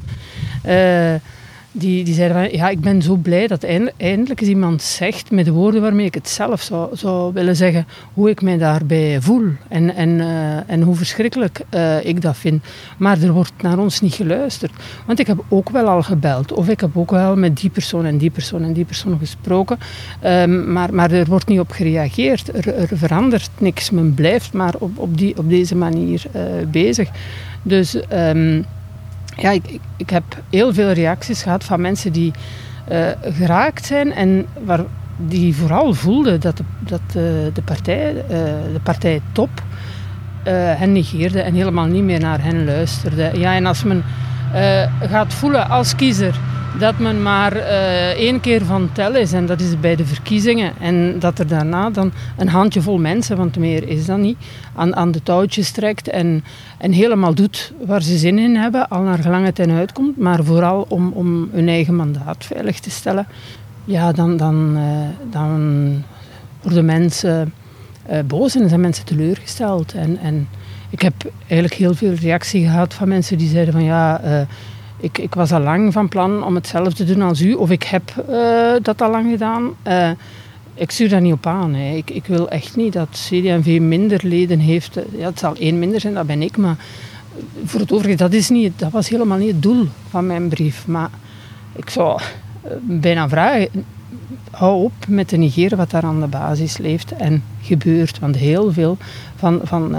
die, 1.71 2.03
die 2.03 2.13
zeiden 2.13 2.37
van, 2.37 2.57
ja, 2.57 2.69
ik 2.69 2.79
ben 2.79 3.01
zo 3.01 3.15
blij 3.15 3.47
dat 3.47 3.63
eindelijk 3.97 4.41
eens 4.41 4.49
iemand 4.49 4.81
zegt 4.81 5.31
met 5.31 5.45
de 5.45 5.51
woorden 5.51 5.81
waarmee 5.81 6.05
ik 6.05 6.13
het 6.13 6.29
zelf 6.29 6.61
zou, 6.61 6.95
zou 6.95 7.33
willen 7.33 7.55
zeggen, 7.55 7.87
hoe 8.13 8.29
ik 8.29 8.41
mij 8.41 8.57
daarbij 8.57 9.21
voel 9.21 9.43
en, 9.67 9.95
en, 9.95 10.09
uh, 10.09 10.69
en 10.69 10.81
hoe 10.81 10.95
verschrikkelijk 10.95 11.61
uh, 11.75 12.05
ik 12.05 12.21
dat 12.21 12.37
vind. 12.37 12.63
Maar 12.97 13.21
er 13.21 13.31
wordt 13.31 13.61
naar 13.61 13.79
ons 13.79 14.01
niet 14.01 14.13
geluisterd. 14.13 14.71
Want 15.05 15.19
ik 15.19 15.27
heb 15.27 15.43
ook 15.49 15.69
wel 15.69 15.87
al 15.87 16.03
gebeld, 16.03 16.51
of 16.51 16.69
ik 16.69 16.79
heb 16.79 16.97
ook 16.97 17.11
wel 17.11 17.35
met 17.35 17.57
die 17.57 17.69
persoon 17.69 18.05
en 18.05 18.17
die 18.17 18.31
persoon 18.31 18.63
en 18.63 18.73
die 18.73 18.85
persoon 18.85 19.17
gesproken, 19.19 19.77
um, 20.25 20.71
maar, 20.71 20.93
maar 20.93 21.11
er 21.11 21.25
wordt 21.25 21.47
niet 21.47 21.59
op 21.59 21.71
gereageerd. 21.71 22.55
Er, 22.55 22.75
er 22.75 22.97
verandert 22.97 23.49
niks, 23.57 23.89
men 23.89 24.13
blijft 24.13 24.53
maar 24.53 24.73
op, 24.79 24.97
op, 24.97 25.17
die, 25.17 25.37
op 25.37 25.49
deze 25.49 25.75
manier 25.75 26.23
uh, 26.35 26.41
bezig. 26.71 27.09
Dus... 27.63 27.95
Um, 28.13 28.65
ja, 29.37 29.51
ik, 29.51 29.79
ik, 29.97 30.09
heb 30.09 30.23
heel 30.49 30.73
veel 30.73 30.91
reacties 30.91 31.43
gehad 31.43 31.63
van 31.63 31.81
mensen 31.81 32.11
die 32.11 32.31
uh, 32.91 33.07
geraakt 33.21 33.85
zijn 33.85 34.13
en 34.13 34.45
waar, 34.63 34.79
die 35.17 35.55
vooral 35.55 35.93
voelden 35.93 36.39
dat 36.39 36.57
de, 36.57 36.63
dat 36.79 37.01
de, 37.11 37.51
de 37.53 37.61
partij, 37.61 38.13
uh, 38.13 38.19
de 38.73 38.79
partij 38.83 39.21
top 39.31 39.49
uh, 39.53 39.63
hen 40.53 40.91
negeerde 40.91 41.41
en 41.41 41.53
helemaal 41.53 41.85
niet 41.85 42.03
meer 42.03 42.19
naar 42.19 42.43
hen 42.43 42.65
luisterde. 42.65 43.31
Ja, 43.33 43.55
en 43.55 43.65
als 43.65 43.83
men 43.83 44.03
gaat 44.99 45.33
voelen 45.33 45.69
als 45.69 45.95
kiezer 45.95 46.39
dat 46.79 46.99
men 46.99 47.21
maar 47.21 47.55
uh, 47.55 48.07
één 48.07 48.39
keer 48.39 48.65
van 48.65 48.89
tel 48.91 49.15
is 49.15 49.33
en 49.33 49.45
dat 49.45 49.59
is 49.59 49.79
bij 49.79 49.95
de 49.95 50.05
verkiezingen. 50.05 50.73
En 50.79 51.19
dat 51.19 51.39
er 51.39 51.47
daarna 51.47 51.89
dan 51.89 52.11
een 52.37 52.49
handjevol 52.49 52.97
mensen, 52.97 53.37
want 53.37 53.57
meer 53.57 53.87
is 53.87 54.05
dat 54.05 54.17
niet, 54.17 54.37
aan, 54.75 54.95
aan 54.95 55.11
de 55.11 55.23
touwtjes 55.23 55.71
trekt 55.71 56.07
en, 56.07 56.43
en 56.77 56.91
helemaal 56.91 57.33
doet 57.33 57.73
waar 57.85 58.01
ze 58.01 58.17
zin 58.17 58.39
in 58.39 58.55
hebben, 58.55 58.89
al 58.89 59.01
naar 59.01 59.19
gelang 59.19 59.45
het 59.45 59.55
ten 59.55 59.71
uitkomt, 59.71 60.17
maar 60.17 60.43
vooral 60.43 60.85
om, 60.87 61.11
om 61.11 61.49
hun 61.51 61.67
eigen 61.67 61.95
mandaat 61.95 62.45
veilig 62.45 62.79
te 62.79 62.89
stellen. 62.89 63.27
Ja, 63.85 64.11
dan, 64.11 64.37
dan, 64.37 64.77
uh, 64.77 64.83
dan 65.31 66.03
worden 66.61 66.85
mensen 66.85 67.53
uh, 68.11 68.19
boos 68.27 68.55
en 68.55 68.69
zijn 68.69 68.81
mensen 68.81 69.05
teleurgesteld. 69.05 69.93
En, 69.93 70.17
en 70.17 70.47
ik 70.89 71.01
heb 71.01 71.13
eigenlijk 71.47 71.73
heel 71.73 71.93
veel 71.93 72.13
reactie 72.13 72.65
gehad 72.65 72.93
van 72.93 73.07
mensen 73.07 73.37
die 73.37 73.49
zeiden 73.49 73.73
van 73.73 73.83
ja 73.83 74.21
ik, 75.01 75.17
ik 75.17 75.33
was 75.33 75.51
al 75.51 75.59
lang 75.59 75.93
van 75.93 76.09
plan 76.09 76.43
om 76.43 76.55
hetzelfde 76.55 76.93
te 76.93 77.13
doen 77.13 77.21
als 77.21 77.41
u, 77.41 77.53
of 77.53 77.69
ik 77.69 77.83
heb 77.83 78.25
uh, 78.29 78.73
dat 78.81 79.01
al 79.01 79.11
lang 79.11 79.31
gedaan. 79.31 79.69
Uh, 79.87 80.09
ik 80.73 80.91
stuur 80.91 81.09
daar 81.09 81.21
niet 81.21 81.33
op 81.33 81.45
aan. 81.45 81.73
Hè. 81.73 81.95
Ik, 81.95 82.09
ik 82.09 82.25
wil 82.25 82.49
echt 82.49 82.75
niet 82.75 82.93
dat 82.93 83.07
CD&V 83.09 83.79
minder 83.81 84.19
leden 84.23 84.59
heeft. 84.59 84.99
Ja, 85.17 85.25
het 85.25 85.39
zal 85.39 85.55
één 85.55 85.79
minder 85.79 85.99
zijn, 85.99 86.13
dat 86.13 86.27
ben 86.27 86.41
ik. 86.41 86.57
Maar 86.57 86.75
voor 87.63 87.79
het 87.79 87.91
overige, 87.91 88.15
dat, 88.15 88.33
is 88.33 88.49
niet, 88.49 88.79
dat 88.79 88.91
was 88.91 89.09
helemaal 89.09 89.37
niet 89.37 89.51
het 89.51 89.61
doel 89.61 89.87
van 90.09 90.25
mijn 90.25 90.47
brief. 90.47 90.87
Maar 90.87 91.09
ik 91.75 91.89
zou 91.89 92.21
eh, 92.61 92.71
bijna 92.81 93.29
vragen, 93.29 93.69
hou 94.51 94.83
op 94.83 94.93
met 95.07 95.27
te 95.27 95.37
negeren 95.37 95.77
wat 95.77 95.91
daar 95.91 96.03
aan 96.03 96.21
de 96.21 96.27
basis 96.27 96.77
leeft 96.77 97.11
en 97.11 97.43
gebeurt. 97.61 98.19
Want 98.19 98.35
heel 98.35 98.71
veel 98.71 98.97
van, 99.35 99.59
van, 99.63 99.95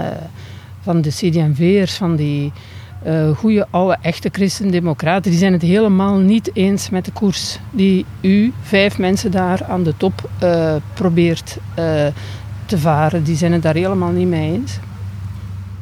van 0.81 1.01
de 1.01 1.09
CD&V'ers, 1.09 1.93
van 1.93 2.15
die 2.15 2.51
uh, 3.07 3.29
goede, 3.37 3.67
oude, 3.69 3.97
echte 4.01 4.29
christendemocraten, 4.31 5.31
die 5.31 5.39
zijn 5.39 5.53
het 5.53 5.61
helemaal 5.61 6.17
niet 6.17 6.49
eens 6.53 6.89
met 6.89 7.05
de 7.05 7.11
koers 7.11 7.59
die 7.71 8.05
u, 8.21 8.53
vijf 8.61 8.97
mensen 8.97 9.31
daar 9.31 9.63
aan 9.63 9.83
de 9.83 9.93
top, 9.97 10.29
uh, 10.43 10.75
probeert 10.93 11.57
uh, 11.69 11.75
te 12.65 12.77
varen. 12.77 13.23
Die 13.23 13.35
zijn 13.35 13.51
het 13.51 13.61
daar 13.61 13.73
helemaal 13.73 14.11
niet 14.11 14.27
mee 14.27 14.51
eens. 14.51 14.77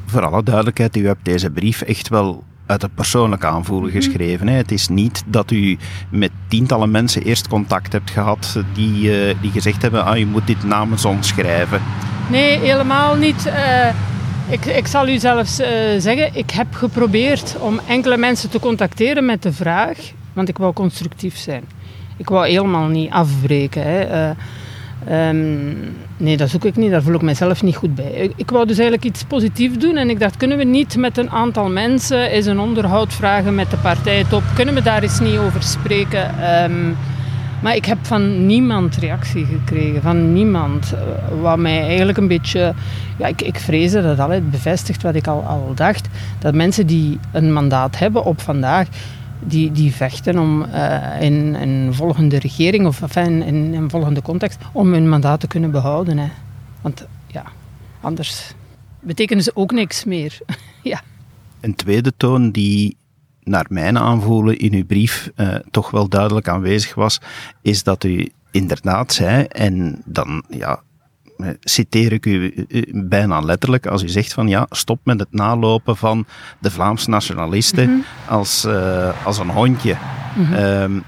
Voor 0.06 0.26
alle 0.26 0.44
duidelijkheid, 0.44 0.98
u 0.98 1.06
hebt 1.06 1.26
deze 1.26 1.50
brief 1.50 1.82
echt 1.82 2.10
wel 2.10 2.44
uit 2.66 2.82
het 2.82 2.96
persoonlijke 2.96 3.48
aanvoelen 3.48 3.90
mhm. 3.90 4.02
geschreven. 4.02 4.48
Hè. 4.48 4.56
Het 4.56 4.72
is 4.72 4.88
niet 4.88 5.24
dat 5.26 5.52
u 5.52 5.78
met 6.10 6.32
tientallen 6.48 6.92
mensen 6.92 7.24
eerst 7.24 7.48
contact 7.48 7.92
hebt 7.92 8.12
gehad 8.12 8.60
die, 8.74 9.12
die 9.42 9.52
gezegd 9.52 9.82
hebben, 9.82 10.06
ah, 10.06 10.18
je 10.18 10.26
moet 10.26 10.48
dit 10.48 10.64
namens 10.64 11.06
ons 11.06 11.28
schrijven. 11.28 11.82
Nee, 12.30 12.60
helemaal 12.60 13.16
niet. 13.16 13.52
Ik, 14.52 14.66
ik 14.66 14.88
zal 14.88 15.08
u 15.08 15.18
zelfs 15.18 15.60
uh, 15.60 15.68
zeggen, 15.98 16.30
ik 16.34 16.50
heb 16.50 16.68
geprobeerd 16.74 17.56
om 17.60 17.80
enkele 17.88 18.18
mensen 18.18 18.50
te 18.50 18.60
contacteren 18.60 19.26
met 19.26 19.44
de 19.44 19.54
vraag, 19.54 19.98
want 20.34 20.50
ik 20.50 20.58
wou 20.58 20.74
constructief 20.74 21.38
zijn. 21.38 21.64
Ik 22.18 22.30
wou 22.30 22.48
helemaal 22.48 22.88
niet 22.88 23.12
afbreken. 23.12 23.84
Hè. 23.84 24.30
Uh, 25.08 25.30
um, 25.30 25.96
nee, 26.18 26.38
dat 26.38 26.50
zoek 26.50 26.66
ik 26.66 26.76
niet, 26.76 26.92
daar 26.92 27.02
voel 27.02 27.14
ik 27.14 27.22
mezelf 27.22 27.64
niet 27.64 27.76
goed 27.76 27.96
bij. 27.96 28.12
Ik, 28.12 28.34
ik 28.36 28.50
wou 28.50 28.66
dus 28.66 28.78
eigenlijk 28.78 29.08
iets 29.08 29.24
positiefs 29.24 29.78
doen 29.78 29.98
en 29.98 30.10
ik 30.10 30.20
dacht, 30.20 30.38
kunnen 30.38 30.58
we 30.58 30.64
niet 30.64 30.98
met 30.98 31.18
een 31.18 31.30
aantal 31.30 31.70
mensen 31.70 32.30
eens 32.30 32.46
een 32.46 32.60
onderhoud 32.60 33.14
vragen 33.14 33.56
met 33.56 33.72
de 33.72 33.78
partijtop? 33.78 34.44
Kunnen 34.56 34.74
we 34.74 34.82
daar 34.82 35.04
eens 35.04 35.20
niet 35.20 35.38
over 35.38 35.64
spreken? 35.64 36.54
Um, 36.64 36.98
maar 37.62 37.76
ik 37.76 37.86
heb 37.86 37.98
van 38.02 38.46
niemand 38.46 38.96
reactie 38.96 39.46
gekregen, 39.46 40.02
van 40.02 40.34
niemand. 40.34 40.94
Eh, 40.94 41.02
wat 41.42 41.58
mij 41.58 41.82
eigenlijk 41.88 42.18
een 42.18 42.28
beetje... 42.28 42.74
Ja, 43.18 43.28
ik, 43.28 43.42
ik 43.42 43.60
vreesde 43.60 44.02
dat 44.02 44.20
altijd 44.20 44.52
bevestigt 44.52 45.02
wat 45.02 45.16
ik 45.16 45.28
al, 45.28 45.44
al 45.44 45.72
dacht. 45.76 46.08
Dat 46.40 46.54
mensen 46.54 46.88
die 46.88 47.20
een 47.32 47.54
mandaat 47.54 48.00
hebben 48.00 48.24
op 48.24 48.42
vandaag, 48.42 48.88
die, 49.40 49.72
die 49.72 49.94
vechten 49.94 50.40
om 50.40 50.62
uh, 50.62 51.22
in 51.22 51.56
een 51.56 51.94
volgende 51.94 52.40
regering 52.40 52.86
of 52.86 53.16
in 53.16 53.74
een 53.74 53.90
volgende 53.90 54.22
context, 54.22 54.60
om 54.72 54.94
hun 54.94 55.10
mandaat 55.10 55.40
te 55.40 55.48
kunnen 55.48 55.72
behouden. 55.72 56.18
Hè. 56.18 56.28
Want 56.82 57.08
ja, 57.28 57.44
anders 58.02 58.54
betekenen 59.00 59.44
ze 59.44 59.52
ook 59.54 59.72
niks 59.72 60.04
meer. 60.04 60.38
ja. 60.82 61.02
Een 61.60 61.76
tweede 61.76 62.14
toon 62.18 62.52
die 62.52 62.98
naar 63.44 63.66
mijn 63.70 63.98
aanvoelen 63.98 64.58
in 64.58 64.74
uw 64.74 64.86
brief 64.86 65.32
uh, 65.36 65.56
toch 65.72 65.92
wel 65.92 66.08
duidelijk 66.10 66.48
aanwezig 66.48 66.96
was, 66.96 67.20
is 67.62 67.84
dat 67.84 68.04
u 68.04 68.30
inderdaad 68.52 69.14
zei, 69.14 69.44
en 69.44 70.02
dan 70.06 70.44
ja, 70.50 70.82
eh, 71.38 71.48
citeer 71.60 72.12
ik 72.12 72.26
u 72.26 72.66
eh, 72.70 72.82
bijna 72.94 73.40
letterlijk 73.40 73.86
als 73.86 74.04
u 74.04 74.10
zegt 74.10 74.34
van 74.34 74.48
ja, 74.48 74.66
stop 74.70 75.00
met 75.04 75.20
het 75.20 75.32
nalopen 75.34 75.98
van 75.98 76.26
de 76.60 76.72
Vlaamse 76.72 77.10
nationalisten 77.10 77.90
mm 77.90 77.94
-hmm. 77.94 78.04
als, 78.38 78.66
uh, 78.66 79.26
als 79.26 79.38
een 79.38 79.50
hondje. 79.50 79.96
Mm 80.36 80.46
-hmm. 80.46 80.54
um, 80.54 81.04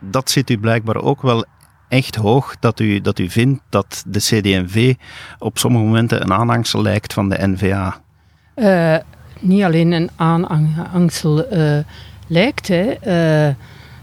dat 0.00 0.30
zit 0.30 0.50
u 0.50 0.58
blijkbaar 0.58 0.96
ook 0.96 1.22
wel 1.22 1.44
echt 1.88 2.14
hoog, 2.14 2.56
dat 2.60 2.80
u, 2.80 3.00
dat 3.00 3.18
u 3.18 3.30
vindt 3.30 3.62
dat 3.68 4.04
de 4.06 4.18
CD&V 4.18 4.94
op 5.38 5.58
sommige 5.58 5.84
momenten 5.84 6.22
een 6.22 6.32
aanhangsel 6.32 6.82
lijkt 6.82 7.12
van 7.12 7.28
de 7.28 7.46
NVA. 7.46 8.00
Uh, 8.56 8.96
niet 9.44 9.62
alleen 9.62 9.92
een 9.92 10.10
aanhangsel 10.16 11.52
uh, 11.52 11.78
lijkt. 12.26 12.68
Hè. 12.68 12.92
Uh, 13.48 13.54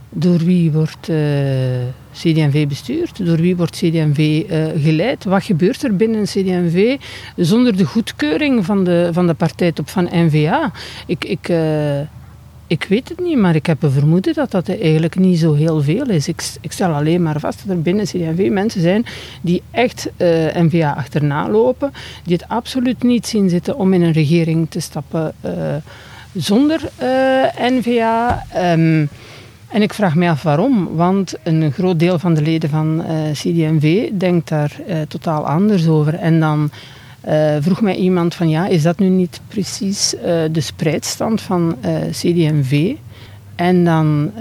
door 0.10 0.38
wie 0.38 0.72
wordt 0.72 1.10
uh, 1.10 1.82
eh, 1.82 1.88
CD&V 2.12 2.68
bestuurd? 2.68 3.26
Door 3.26 3.38
wie 3.38 3.56
wordt 3.56 3.76
CD&V 3.76 4.44
geleid? 4.84 5.24
Wat 5.24 5.44
gebeurt 5.44 5.84
er 5.84 5.96
binnen 5.96 6.24
CD&V 6.24 6.98
zonder 7.36 7.78
de 7.78 7.86
goedkeuring 7.86 8.66
van 8.66 8.84
de, 8.84 9.10
van 9.12 9.28
de 9.28 9.34
partijtop 9.34 9.90
van 9.90 10.10
NVA? 10.12 10.72
Ik, 11.06 11.26
ik, 11.26 11.50
ik 12.72 12.86
weet 12.90 13.10
het 13.10 13.20
niet, 13.20 13.38
maar 13.38 13.56
ik 13.56 13.66
heb 13.66 13.84
een 13.84 13.92
vermoeden 13.92 14.34
dat 14.34 14.52
dat 14.52 14.70
eigenlijk 14.70 15.16
niet 15.16 15.40
zo 15.40 15.54
heel 15.54 15.82
veel 15.82 16.10
is. 16.10 16.28
Ik, 16.28 16.44
ik 16.62 16.72
stel 16.72 16.94
alleen 16.94 17.24
maar 17.24 17.40
vast 17.40 17.62
dat 17.66 17.76
er 17.76 17.82
binnen 17.82 18.06
CD&V 18.06 18.50
mensen 18.52 18.82
zijn 18.82 19.06
die 19.42 19.62
echt 19.72 20.10
uh, 20.18 20.28
N-VA 20.56 20.94
achterna 20.94 21.50
lopen, 21.50 21.92
die 22.24 22.36
het 22.36 22.48
absoluut 22.48 23.04
niet 23.04 23.28
zien 23.28 23.50
zitten 23.50 23.78
om 23.78 23.94
in 23.94 24.02
een 24.02 24.12
regering 24.12 24.70
te 24.70 24.80
stappen 24.80 25.34
uh, 25.46 25.52
zonder 26.34 26.82
uh, 27.02 27.44
eh, 27.44 27.72
NVA. 27.72 28.46
Ehm, 28.54 29.06
en 29.68 29.82
ik 29.82 29.94
vraag 29.94 30.16
me 30.16 30.30
af 30.30 30.44
waarom, 30.44 30.96
want 30.96 31.34
een 31.44 31.72
groot 31.72 32.00
deel 32.00 32.20
van 32.20 32.34
de 32.34 32.42
leden 32.42 32.70
van 32.70 33.04
CD&V 33.32 34.10
denkt 34.12 34.50
daar 34.50 34.82
totaal 35.08 35.48
anders 35.48 35.88
over. 35.88 36.14
En 36.14 36.40
dan 36.40 36.72
uh, 37.28 37.56
vroeg 37.60 37.82
mij 37.82 37.96
iemand 37.96 38.36
van 38.36 38.50
ja, 38.50 38.68
is 38.68 38.82
dat 38.82 39.00
nu 39.00 39.08
niet 39.08 39.42
precies 39.48 40.14
uh, 40.14 40.22
de 40.52 40.62
spreidstand 40.62 41.42
van 41.42 41.76
uh, 41.86 41.96
CD&V? 42.12 42.94
En 43.56 43.84
dan 43.84 44.32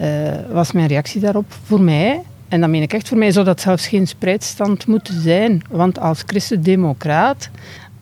was 0.52 0.72
mijn 0.72 0.87
reactie 0.87 1.20
daarop 1.20 1.52
voor 1.64 1.80
mij, 1.80 2.22
en 2.50 2.60
dan 2.60 2.70
meen 2.70 2.82
ik 2.82 2.92
echt 2.92 3.08
voor 3.08 3.18
mij, 3.18 3.30
zou 3.30 3.44
dat 3.44 3.60
zelfs 3.60 3.87
geen 3.87 4.06
spreidstand 4.06 4.87
moeten 4.87 5.20
zijn. 5.20 5.62
Want 5.70 5.99
als 5.99 6.22
christendemocraat, 6.26 7.50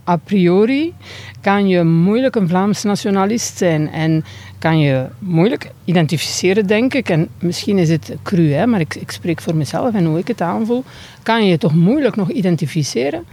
a 0.09 0.17
priori, 0.17 0.95
kan 1.41 1.69
je 1.69 1.85
moeilijk 1.85 2.35
een 2.35 2.49
Vlaams 2.49 2.83
nationalist 2.83 3.57
zijn. 3.57 3.91
En 3.91 4.25
kan 4.59 4.79
je 4.79 5.07
moeilijk 5.19 5.71
identificeren, 5.85 6.67
denk 6.67 6.95
ik. 6.95 7.09
En 7.09 7.29
misschien 7.39 7.79
is 7.79 7.89
het 7.89 8.17
cru, 8.23 8.53
hè, 8.53 8.67
maar 8.67 8.81
ik, 8.81 8.95
ik 8.95 9.11
spreek 9.11 9.41
voor 9.41 9.57
mezelf 9.57 9.95
en 9.95 10.05
hoe 10.05 10.19
ik 10.19 10.29
het 10.29 10.41
aanvoel. 10.41 10.85
Kan 11.23 11.47
je 11.47 11.59
toch 11.59 11.75
moeilijk 11.75 12.17
nog 12.17 12.31
identificeren 12.31 13.25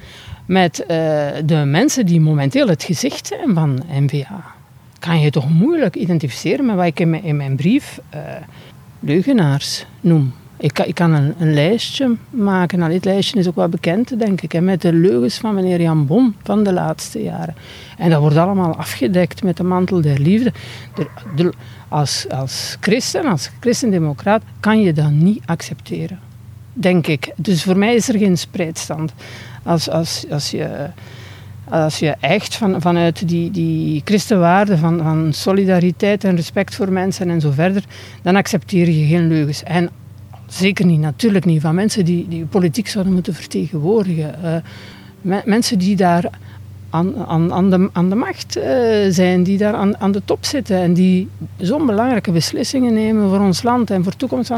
met 0.45 0.79
uh, 0.79 0.87
de 1.45 1.63
mensen 1.65 2.05
die 2.05 2.19
momenteel 2.21 2.67
het 2.67 2.83
gezicht 2.83 3.27
zijn 3.27 3.53
van 3.53 3.83
NVA. 3.99 4.43
Kan 4.99 5.19
je 5.19 5.29
toch 5.29 5.49
moeilijk 5.49 5.95
identificeren 5.95 6.65
met 6.65 6.75
wat 6.75 6.85
ik 6.85 6.99
in 6.99 7.37
mijn, 7.37 7.55
brief 7.55 7.99
uh, 8.15 8.19
leugenaars 8.99 9.85
noem. 10.01 10.33
Ik 10.57 10.79
ik 10.79 10.95
kan 10.95 11.13
een, 11.13 11.33
een, 11.39 11.53
lijstje 11.53 12.15
maken. 12.29 12.79
Nou, 12.79 12.91
dit 12.91 13.05
lijstje 13.05 13.39
is 13.39 13.47
ook 13.47 13.55
wel 13.55 13.69
bekend, 13.69 14.19
denk 14.19 14.41
ik, 14.41 14.51
hè, 14.51 14.61
met 14.61 14.81
de 14.81 14.93
leugens 14.93 15.37
van 15.37 15.55
meneer 15.55 15.81
Jan 15.81 16.05
Bon 16.05 16.35
van 16.43 16.63
de 16.63 16.73
laatste 16.73 17.23
jaren. 17.23 17.55
En 17.97 18.09
dat 18.09 18.19
wordt 18.19 18.37
allemaal 18.37 18.75
afgedekt 18.75 19.43
met 19.43 19.57
de 19.57 19.63
mantel 19.63 20.01
der 20.01 20.19
liefde. 20.19 20.53
De, 20.95 21.07
de, 21.35 21.53
als, 21.87 22.25
als 22.29 22.77
christen, 22.79 23.25
als 23.25 23.49
christendemocraat, 23.59 24.41
kan 24.59 24.81
je 24.81 24.93
dat 24.93 25.11
niet 25.11 25.43
accepteren. 25.45 26.19
Denk 26.73 27.07
ik. 27.07 27.31
Dus 27.35 27.63
voor 27.63 27.77
mij 27.77 27.95
is 27.95 28.09
er 28.09 28.17
geen 28.17 28.37
spreidstand 28.37 29.13
als, 29.65 29.89
als, 29.89 30.25
als 30.29 30.51
je 30.51 30.89
als 31.69 32.00
je 32.00 32.15
echt 32.19 32.55
van, 32.55 32.81
vanuit 32.81 33.27
die, 33.27 33.51
die 33.51 34.01
christenwaarden 34.05 34.77
van, 34.77 35.01
van 35.03 35.34
solidariteit 35.34 36.24
en 36.24 36.36
respect 36.36 36.75
voor 36.75 36.91
mensen 36.91 37.29
en 37.29 37.41
zo 37.41 37.51
verder, 37.51 37.84
dan 38.22 38.36
accepteer 38.36 38.89
je 38.89 39.07
geen 39.07 39.27
leugens. 39.27 39.63
En 39.63 39.89
zeker 40.48 40.86
niet, 40.86 41.00
natuurlijk 41.00 41.45
niet, 41.45 41.62
van 41.62 41.75
mensen 41.75 42.05
die, 42.05 42.27
die 42.27 42.45
politiek 42.45 42.88
zouden 42.88 43.13
moeten 43.13 43.34
vertegenwoordigen. 43.34 44.63
Uh, 45.24 45.38
mensen 45.45 45.79
die 45.79 45.95
daar 45.95 46.29
aan, 46.95 47.25
aan, 47.27 47.53
aan, 47.53 47.69
de, 47.69 47.89
aan 47.93 48.09
de 48.09 48.15
macht 48.15 48.57
uh, 48.57 48.63
zijn, 49.09 49.43
die 49.43 49.57
daar 49.57 49.73
aan, 49.73 49.97
aan 49.97 50.11
de 50.11 50.21
top 50.25 50.45
zitten 50.45 50.77
en 50.77 50.93
die 50.93 51.29
zo'n 51.57 51.85
belangrijke 51.85 52.31
beslissingen 52.31 52.93
nemen 52.93 53.29
voor 53.29 53.39
ons 53.39 53.63
land 53.63 53.89
en 53.89 54.03
voor 54.03 54.15
toekomst 54.15 54.51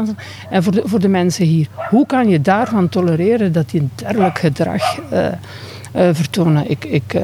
en 0.50 0.62
voor 0.62 0.72
de, 0.72 0.82
voor 0.84 1.00
de 1.00 1.08
mensen 1.08 1.44
hier. 1.44 1.66
Hoe 1.90 2.06
kan 2.06 2.28
je 2.28 2.40
daarvan 2.40 2.88
tolereren 2.88 3.52
dat 3.52 3.70
die 3.70 3.80
een 3.80 3.90
dergelijk 3.94 4.38
gedrag 4.38 4.98
uh, 5.12 5.26
uh, 5.26 5.30
vertonen? 5.92 6.70
Ik, 6.70 6.84
ik, 6.84 7.16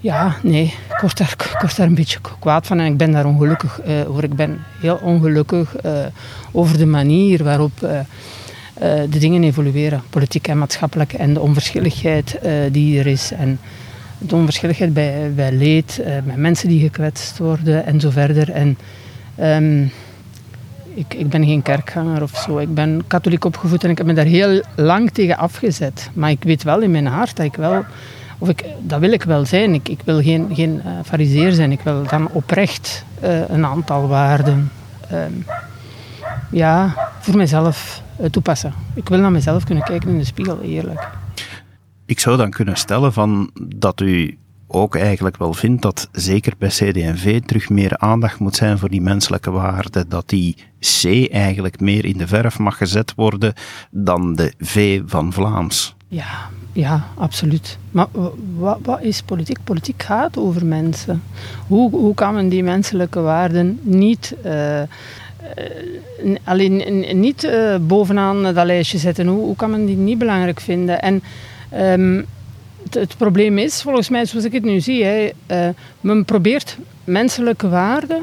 ja, 0.00 0.36
nee, 0.42 0.64
ik 0.64 0.98
word, 1.00 1.18
daar, 1.18 1.34
ik 1.62 1.76
daar 1.76 1.86
een 1.86 1.94
beetje 1.94 2.18
kwaad 2.38 2.66
van 2.66 2.80
en 2.80 2.86
ik 2.86 2.96
ben 2.96 3.12
daar 3.12 3.26
ongelukkig 3.26 3.80
over. 4.08 4.24
Ik 4.24 4.34
ben 4.34 4.58
heel 4.80 4.98
ongelukkig 5.02 5.74
over 6.52 6.78
de 6.78 6.86
manier 6.86 7.44
waarop 7.44 7.72
de 9.10 9.18
dingen 9.18 9.44
evolueren, 9.44 10.02
politiek 10.10 10.48
en 10.48 10.58
maatschappelijk, 10.58 11.12
en 11.12 11.34
de 11.34 11.40
onverschilligheid 11.40 12.38
die 12.70 12.98
er 12.98 13.06
is. 13.06 13.32
En 13.32 13.58
de 14.28 14.34
onverschilligheid 14.34 14.94
bij, 14.94 15.32
bij 15.34 15.52
leed, 15.52 16.00
uh, 16.00 16.06
met 16.24 16.36
mensen 16.36 16.68
die 16.68 16.80
gekwetst 16.80 17.38
worden 17.38 17.86
en 17.86 18.00
zo 18.00 18.10
verder. 18.10 18.50
En, 18.50 18.78
um, 19.40 19.92
ik, 20.94 21.14
ik 21.14 21.28
ben 21.28 21.44
geen 21.44 21.62
kerkganger 21.62 22.22
of 22.22 22.36
zo. 22.36 22.58
Ik 22.58 22.74
ben 22.74 23.04
katholiek 23.06 23.44
opgevoed 23.44 23.84
en 23.84 23.90
ik 23.90 23.98
heb 23.98 24.06
me 24.06 24.12
daar 24.12 24.24
heel 24.24 24.62
lang 24.76 25.10
tegen 25.10 25.36
afgezet. 25.36 26.10
Maar 26.12 26.30
ik 26.30 26.42
weet 26.42 26.62
wel 26.62 26.80
in 26.80 26.90
mijn 26.90 27.06
hart 27.06 27.36
dat 27.36 27.46
ik 27.46 27.56
wel, 27.56 27.84
of 28.38 28.48
ik, 28.48 28.64
dat 28.80 29.00
wil 29.00 29.12
ik 29.12 29.22
wel 29.22 29.46
zijn. 29.46 29.74
Ik, 29.74 29.88
ik 29.88 30.00
wil 30.04 30.22
geen, 30.22 30.48
geen 30.52 30.82
uh, 30.84 30.92
fariseer 31.04 31.52
zijn. 31.52 31.72
Ik 31.72 31.80
wil 31.80 32.02
dan 32.02 32.28
oprecht 32.32 33.04
uh, 33.24 33.48
een 33.48 33.66
aantal 33.66 34.08
waarden 34.08 34.70
um, 35.12 35.44
ja, 36.50 36.94
voor 37.20 37.36
mezelf 37.36 38.02
toepassen. 38.30 38.72
Ik 38.94 39.08
wil 39.08 39.18
naar 39.18 39.32
mezelf 39.32 39.64
kunnen 39.64 39.84
kijken 39.84 40.10
in 40.10 40.18
de 40.18 40.24
spiegel, 40.24 40.60
eerlijk 40.60 41.08
ik 42.06 42.20
zou 42.20 42.36
dan 42.36 42.50
kunnen 42.50 42.76
stellen 42.76 43.12
van 43.12 43.50
dat 43.76 44.00
u 44.00 44.38
ook 44.66 44.96
eigenlijk 44.96 45.36
wel 45.36 45.54
vindt 45.54 45.82
dat 45.82 46.08
zeker 46.12 46.52
bij 46.58 46.68
CD&V 46.68 47.40
terug 47.40 47.68
meer 47.68 47.98
aandacht 47.98 48.38
moet 48.38 48.56
zijn 48.56 48.78
voor 48.78 48.88
die 48.88 49.00
menselijke 49.00 49.50
waarden. 49.50 50.08
Dat 50.08 50.28
die 50.28 50.56
C 51.02 51.04
eigenlijk 51.30 51.80
meer 51.80 52.04
in 52.04 52.18
de 52.18 52.26
verf 52.26 52.58
mag 52.58 52.76
gezet 52.76 53.14
worden 53.14 53.52
dan 53.90 54.34
de 54.34 54.52
V 54.58 55.00
van 55.06 55.32
Vlaams. 55.32 55.94
Ja, 56.08 56.50
Ja, 56.72 57.04
absoluut. 57.14 57.78
Maar 57.90 58.06
wat, 58.56 58.78
wat, 58.82 59.02
is 59.02 59.22
politiek? 59.22 59.58
Politiek 59.64 60.02
gaat 60.02 60.36
over 60.36 60.66
mensen. 60.66 61.22
Hoe, 61.66 61.90
hoe 61.90 62.14
kan 62.14 62.34
men 62.34 62.48
die 62.48 62.62
menselijke 62.62 63.20
waarden 63.20 63.78
niet, 63.82 64.34
uh, 64.46 64.82
alleen, 66.44 67.04
niet 67.20 67.44
uh, 67.44 67.76
bovenaan 67.80 68.42
dat 68.42 68.66
lijstje 68.66 68.98
zetten? 68.98 69.26
Hoe, 69.26 69.44
hoe 69.44 69.56
kan 69.56 69.70
men 69.70 69.86
die 69.86 69.96
niet 69.96 70.18
belangrijk 70.18 70.60
vinden? 70.60 71.02
En 71.02 71.22
um, 71.76 72.26
het, 72.90 73.16
probleem 73.16 73.58
is, 73.58 73.82
volgens 73.82 74.08
mij, 74.08 74.24
zoals 74.24 74.44
ik 74.44 74.52
het 74.52 74.64
nu 74.64 74.80
zie, 74.80 75.04
hè, 75.04 75.30
men 76.00 76.24
probeert 76.24 76.78
menselijke 77.04 77.68
waarden 77.68 78.22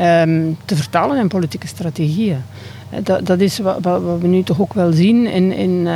um, 0.00 0.56
te 0.64 0.76
vertalen 0.76 1.18
in 1.18 1.28
politieke 1.28 1.66
strategieën. 1.66 2.42
Dat, 3.02 3.26
dat 3.26 3.40
is 3.40 3.58
wat, 3.58 3.78
wat, 3.80 4.20
we 4.20 4.26
nu 4.26 4.42
toch 4.42 4.60
ook 4.60 4.74
wel 4.74 4.92
zien 4.92 5.26
in, 5.26 5.52
in 5.52 5.88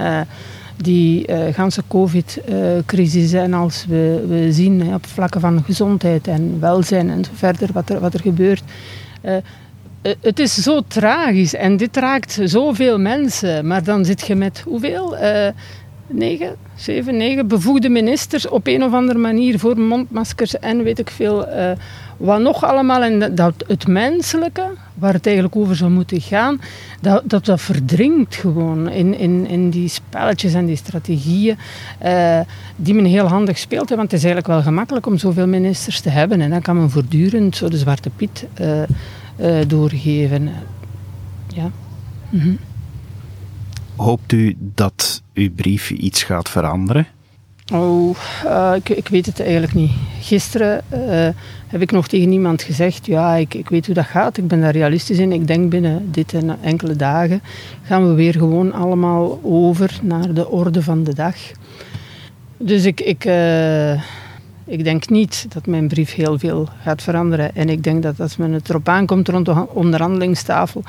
die 0.82 1.28
uh, 1.28 1.54
ganse 1.54 1.82
COVID-crisis. 1.88 3.32
en 3.32 3.54
als 3.54 3.84
we, 3.88 4.24
we 4.28 4.52
zien 4.52 4.94
op 4.94 5.06
vlakken 5.06 5.40
van 5.40 5.64
gezondheid 5.64 6.28
en 6.28 6.60
welzijn 6.60 7.10
en 7.10 7.24
zo 7.24 7.30
verder 7.34 7.68
wat 7.72 7.90
er, 7.90 8.00
wat 8.00 8.14
er 8.14 8.20
gebeurt. 8.20 8.62
Het 10.20 10.38
is 10.38 10.54
zo 10.54 10.80
tragisch 10.86 11.54
en 11.54 11.76
dit 11.76 11.96
raakt 11.96 12.38
zoveel 12.44 12.98
mensen. 12.98 13.66
Maar 13.66 13.84
dan 13.84 14.04
zit 14.04 14.26
je 14.26 14.34
met 14.34 14.62
hoeveel? 14.64 15.16
Negen, 16.08 16.56
zeven, 16.74 17.16
negen 17.16 17.48
bevoegde 17.48 17.88
ministers 17.88 18.48
op 18.48 18.66
een 18.66 18.84
of 18.84 18.92
andere 18.92 19.18
manier 19.18 19.58
voor 19.58 19.78
mondmaskers 19.78 20.58
en 20.58 20.82
weet 20.82 20.98
ik 20.98 21.10
veel 21.10 21.46
wat 22.18 22.40
nog 22.40 22.64
allemaal. 22.64 23.02
En 23.02 23.34
dat 23.34 23.64
het 23.66 23.86
menselijke, 23.86 24.70
waar 24.94 25.12
het 25.12 25.26
eigenlijk 25.26 25.56
over 25.56 25.76
zou 25.76 25.90
moeten 25.90 26.20
gaan, 26.20 26.60
dat 27.00 27.44
dat, 27.44 27.60
verdringt 27.60 28.34
gewoon 28.34 28.88
in, 28.88 29.18
in, 29.18 29.46
in 29.46 29.70
die 29.70 29.88
spelletjes 29.88 30.54
en 30.54 30.66
die 30.66 30.76
strategieën 30.76 31.56
uh, 32.04 32.40
die 32.76 32.94
men 32.94 33.04
heel 33.04 33.26
handig 33.26 33.58
speelt. 33.58 33.88
Hè, 33.88 33.96
want 33.96 34.10
het 34.10 34.20
is 34.20 34.26
eigenlijk 34.26 34.54
wel 34.54 34.62
gemakkelijk 34.62 35.06
om 35.06 35.18
zoveel 35.18 35.46
ministers 35.46 36.00
te 36.00 36.10
hebben. 36.10 36.40
En 36.40 36.50
dan 36.50 36.62
kan 36.62 36.76
men 36.76 36.90
voortdurend 36.90 37.56
zo 37.56 37.68
de 37.68 37.78
zwarte 37.78 38.10
piet 38.10 38.46
uh, 38.60 39.60
doorgeven. 39.66 40.50
Ja. 41.54 41.70
-hmm. 42.30 42.58
Hoopt 43.96 44.32
u 44.32 44.56
dat 44.58 45.22
uw 45.38 45.50
brief 45.54 45.90
iets 45.90 46.22
gaat 46.22 46.48
veranderen? 46.48 47.06
Oh, 47.72 48.16
uh, 48.44 48.72
ik, 48.74 48.88
ik, 48.88 49.08
weet 49.08 49.26
het 49.26 49.40
eigenlijk 49.40 49.74
niet. 49.74 49.90
Gisteren 50.20 50.82
uh, 50.92 51.28
heb 51.66 51.80
ik 51.80 51.90
nog 51.90 52.08
tegen 52.08 52.32
iemand 52.32 52.62
gezegd, 52.62 53.06
ja, 53.06 53.34
ik, 53.34 53.54
ik 53.54 53.68
weet 53.68 53.86
hoe 53.86 53.94
dat 53.94 54.06
gaat, 54.06 54.36
ik 54.36 54.48
ben 54.48 54.60
daar 54.60 54.72
realistisch 54.72 55.18
in. 55.18 55.32
Ik 55.32 55.46
denk 55.46 55.70
binnen 55.70 56.08
dit 56.10 56.34
en 56.34 56.58
enkele 56.62 56.96
dagen 56.96 57.42
gaan 57.82 58.08
we 58.08 58.14
weer 58.14 58.32
gewoon 58.32 58.72
allemaal 58.72 59.40
over 59.42 59.98
naar 60.02 60.34
de 60.34 60.48
orde 60.48 60.82
van 60.82 61.04
de 61.04 61.14
dag. 61.14 61.36
Dus 62.56 62.84
ik, 62.84 63.00
ik, 63.00 63.24
uh, 63.24 64.02
ik 64.68 64.84
denk 64.84 65.08
niet 65.08 65.46
dat 65.48 65.66
mijn 65.66 65.88
brief 65.88 66.14
heel 66.14 66.38
veel 66.38 66.68
gaat 66.82 67.02
veranderen. 67.02 67.54
En 67.54 67.68
ik 67.68 67.82
denk 67.82 68.02
dat 68.02 68.20
als 68.20 68.36
men 68.36 68.52
het 68.52 68.68
erop 68.68 68.88
aankomt 68.88 69.28
rond 69.28 69.46
de 69.46 69.68
onderhandelingstafel, 69.68 70.82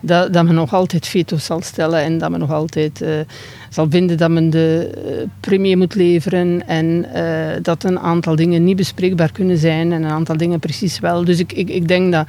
dat, 0.00 0.32
dat 0.32 0.44
men 0.44 0.54
nog 0.54 0.74
altijd 0.74 1.06
veto 1.06 1.36
zal 1.36 1.62
stellen 1.62 2.02
en 2.02 2.18
dat 2.18 2.30
men 2.30 2.40
nog 2.40 2.52
altijd 2.52 3.02
uh, 3.02 3.20
zal 3.68 3.86
vinden 3.90 4.16
dat 4.16 4.30
men 4.30 4.50
de 4.50 4.90
uh, 5.06 5.28
premier 5.40 5.78
moet 5.78 5.94
leveren 5.94 6.68
en 6.68 7.06
uh, 7.14 7.46
dat 7.62 7.84
een 7.84 7.98
aantal 7.98 8.36
dingen 8.36 8.64
niet 8.64 8.76
bespreekbaar 8.76 9.32
kunnen 9.32 9.58
zijn 9.58 9.92
en 9.92 10.02
een 10.02 10.10
aantal 10.10 10.36
dingen 10.36 10.58
precies 10.58 10.98
wel. 10.98 11.24
Dus 11.24 11.38
ik, 11.38 11.52
ik, 11.52 11.68
ik 11.68 11.88
denk 11.88 12.12
dat 12.12 12.26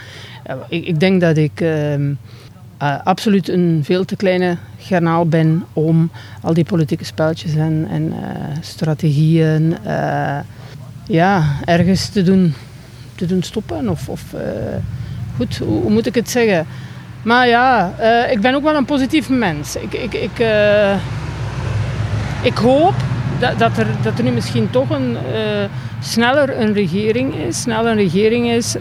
ik, 0.69 0.85
ik, 0.85 0.99
denk 0.99 1.21
dat 1.21 1.37
ik 1.37 1.61
ehm, 1.61 2.13
absoluut 3.03 3.49
een 3.49 3.79
veel 3.83 4.05
te 4.05 4.15
kleine 4.15 4.57
garnaal 4.77 5.27
ben 5.27 5.63
om 5.73 6.11
al 6.41 6.53
die 6.53 6.65
politieke 6.65 7.05
spelletjes 7.05 7.55
en, 7.55 7.87
en 7.89 8.13
strategieën 8.61 9.77
ja, 11.11 11.43
ergens 11.65 12.09
te 12.09 12.23
doen, 12.23 12.53
te 13.15 13.25
doen 13.25 13.43
stoppen. 13.43 13.89
Of, 13.89 14.09
of 14.09 14.23
goed, 15.35 15.57
hoe, 15.57 15.89
moet 15.89 16.05
ik 16.05 16.15
het 16.15 16.29
zeggen? 16.29 16.65
Maar 17.23 17.47
ja, 17.47 17.93
uh, 17.99 18.31
ik 18.31 18.41
ben 18.41 18.55
ook 18.55 18.63
wel 18.63 18.75
een 18.75 18.85
positief 18.85 19.29
mens. 19.29 19.75
Ik, 19.75 19.93
ik, 19.93 20.13
ik, 20.13 20.39
uh, 20.39 20.95
ik 22.41 22.57
hoop 22.57 22.93
dat, 23.39 23.59
dat, 23.59 23.77
er, 23.77 23.87
dat 24.01 24.17
er 24.17 24.23
nu 24.23 24.31
misschien 24.31 24.69
toch 24.69 24.89
een, 24.89 25.17
sneller 25.99 26.59
een 26.61 26.73
regering 26.73 27.35
is. 27.35 27.61
Sneller 27.61 27.91
een 27.91 27.97
regering 27.97 28.49
is. 28.49 28.75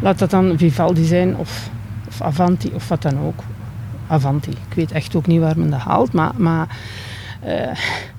laat 0.00 0.18
dat 0.18 0.30
dan 0.30 0.58
Vivaldi 0.58 1.04
zijn 1.04 1.36
of, 1.36 1.68
of 2.08 2.22
Avanti 2.22 2.70
of 2.74 2.88
wat 2.88 3.02
dan 3.02 3.18
ook. 3.18 3.42
Avanti. 4.06 4.50
Ik 4.50 4.74
weet 4.74 4.92
echt 4.92 5.16
ook 5.16 5.26
niet 5.26 5.40
waar 5.40 5.58
men 5.58 5.70
dat 5.70 5.80
haalt. 5.80 6.12
Maar, 6.12 6.32
maar 6.36 6.66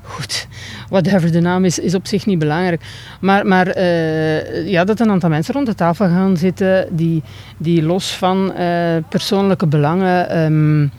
goed, 0.02 0.48
whatever 0.90 1.32
de 1.32 1.40
naam 1.40 1.66
is, 1.66 1.80
is 1.80 1.96
op 1.96 2.08
zich 2.08 2.26
niet 2.26 2.40
belangrijk. 2.40 2.82
Maar, 3.22 3.48
maar 3.48 3.78
uh, 3.78 4.68
ja, 4.68 4.84
dat 4.84 5.00
een 5.00 5.10
aantal 5.10 5.30
mensen 5.30 5.54
rond 5.54 5.66
de 5.66 5.76
tafel 5.76 6.08
gaan 6.08 6.38
zitten 6.38 6.88
die, 6.92 7.24
die 7.58 7.84
los 7.84 8.16
van 8.16 8.54
uh, 8.58 8.96
persoonlijke 9.10 9.68
belangen 9.68 10.38
um, 10.42 10.92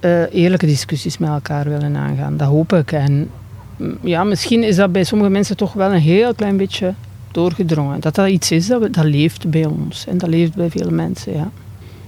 uh, 0.00 0.34
eerlijke 0.34 0.66
discussies 0.66 1.18
met 1.18 1.28
elkaar 1.28 1.68
willen 1.68 1.96
aangaan. 1.96 2.36
Dat 2.36 2.48
hoop 2.48 2.72
ik. 2.72 2.92
En 2.92 3.30
mm, 3.76 3.98
ja, 4.02 4.24
misschien 4.24 4.62
is 4.62 4.76
dat 4.76 4.92
bij 4.92 5.04
sommige 5.04 5.30
mensen 5.30 5.56
toch 5.56 5.72
wel 5.72 5.92
een 5.92 6.00
heel 6.00 6.34
klein 6.34 6.56
beetje 6.56 6.94
doorgedrongen. 7.32 8.00
Dat 8.00 8.14
dat 8.14 8.28
iets 8.28 8.50
is 8.50 8.66
dat, 8.66 8.92
dat 8.92 9.04
leeft 9.04 9.50
bij 9.50 9.64
ons 9.64 10.06
en 10.06 10.18
dat 10.18 10.28
leeft 10.28 10.54
bij 10.54 10.70
veel 10.70 10.90
mensen, 10.90 11.32
ja. 11.32 11.50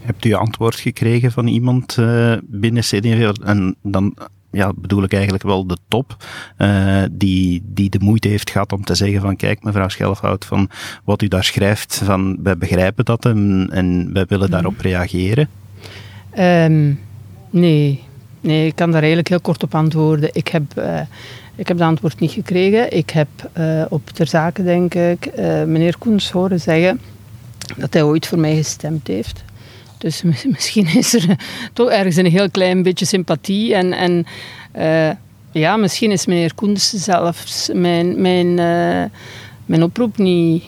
Hebt 0.00 0.24
u 0.24 0.32
antwoord 0.32 0.74
gekregen 0.74 1.32
van 1.32 1.46
iemand 1.46 1.96
binnen 2.42 2.82
CD&V? 2.82 3.32
En 3.44 3.76
dan 3.82 4.14
ja, 4.50 4.72
bedoel 4.76 5.02
ik 5.02 5.12
eigenlijk 5.12 5.42
wel 5.42 5.66
de 5.66 5.76
top, 5.88 6.16
uh, 6.58 7.02
die, 7.10 7.62
die 7.64 7.90
de 7.90 7.98
moeite 8.00 8.28
heeft 8.28 8.50
gehad 8.50 8.72
om 8.72 8.84
te 8.84 8.94
zeggen 8.94 9.20
van 9.20 9.36
kijk 9.36 9.62
mevrouw 9.62 9.88
Schelfhout, 9.88 10.44
van 10.44 10.70
wat 11.04 11.22
u 11.22 11.28
daar 11.28 11.44
schrijft, 11.44 12.00
van 12.04 12.38
wij 12.42 12.58
begrijpen 12.58 13.04
dat 13.04 13.24
en, 13.24 13.68
en 13.72 14.12
wij 14.12 14.24
willen 14.28 14.50
daarop 14.50 14.76
mhm. 14.76 14.82
reageren? 14.82 15.48
Um, 16.38 17.00
nee. 17.50 18.02
nee, 18.40 18.66
ik 18.66 18.74
kan 18.74 18.90
daar 18.90 18.98
eigenlijk 18.98 19.28
heel 19.28 19.40
kort 19.40 19.62
op 19.62 19.74
antwoorden. 19.74 20.28
Ik 20.32 20.48
heb... 20.48 20.62
Uh, 20.78 21.00
ik 21.56 21.68
heb 21.68 21.76
de 21.76 21.84
antwoord 21.84 22.20
niet 22.20 22.30
gekregen. 22.30 22.96
Ik 22.96 23.10
heb 23.10 23.28
uh, 23.58 23.84
op 23.88 24.10
ter 24.10 24.26
zake, 24.26 24.62
denk 24.62 24.94
ik, 24.94 25.26
uh, 25.38 25.62
meneer 25.64 25.98
Koens 25.98 26.30
horen 26.30 26.60
zeggen 26.60 27.00
dat 27.76 27.92
hij 27.92 28.02
ooit 28.02 28.26
voor 28.26 28.38
mij 28.38 28.56
gestemd 28.56 29.06
heeft. 29.06 29.44
Dus 29.98 30.22
misschien 30.54 30.86
is 30.86 31.14
er 31.14 31.36
toch 31.72 31.90
ergens 31.90 32.16
een 32.16 32.26
heel 32.26 32.50
klein 32.50 32.82
beetje 32.82 33.04
sympathie. 33.04 33.74
En, 33.74 33.92
en 33.92 34.26
uh, 34.78 35.10
ja, 35.50 35.76
misschien 35.76 36.10
is 36.10 36.26
meneer 36.26 36.54
Koens 36.54 36.90
zelfs 36.90 37.70
mijn, 37.72 38.20
mijn, 38.20 38.46
uh, 38.46 39.04
mijn 39.66 39.82
oproep 39.82 40.18
niet, 40.18 40.64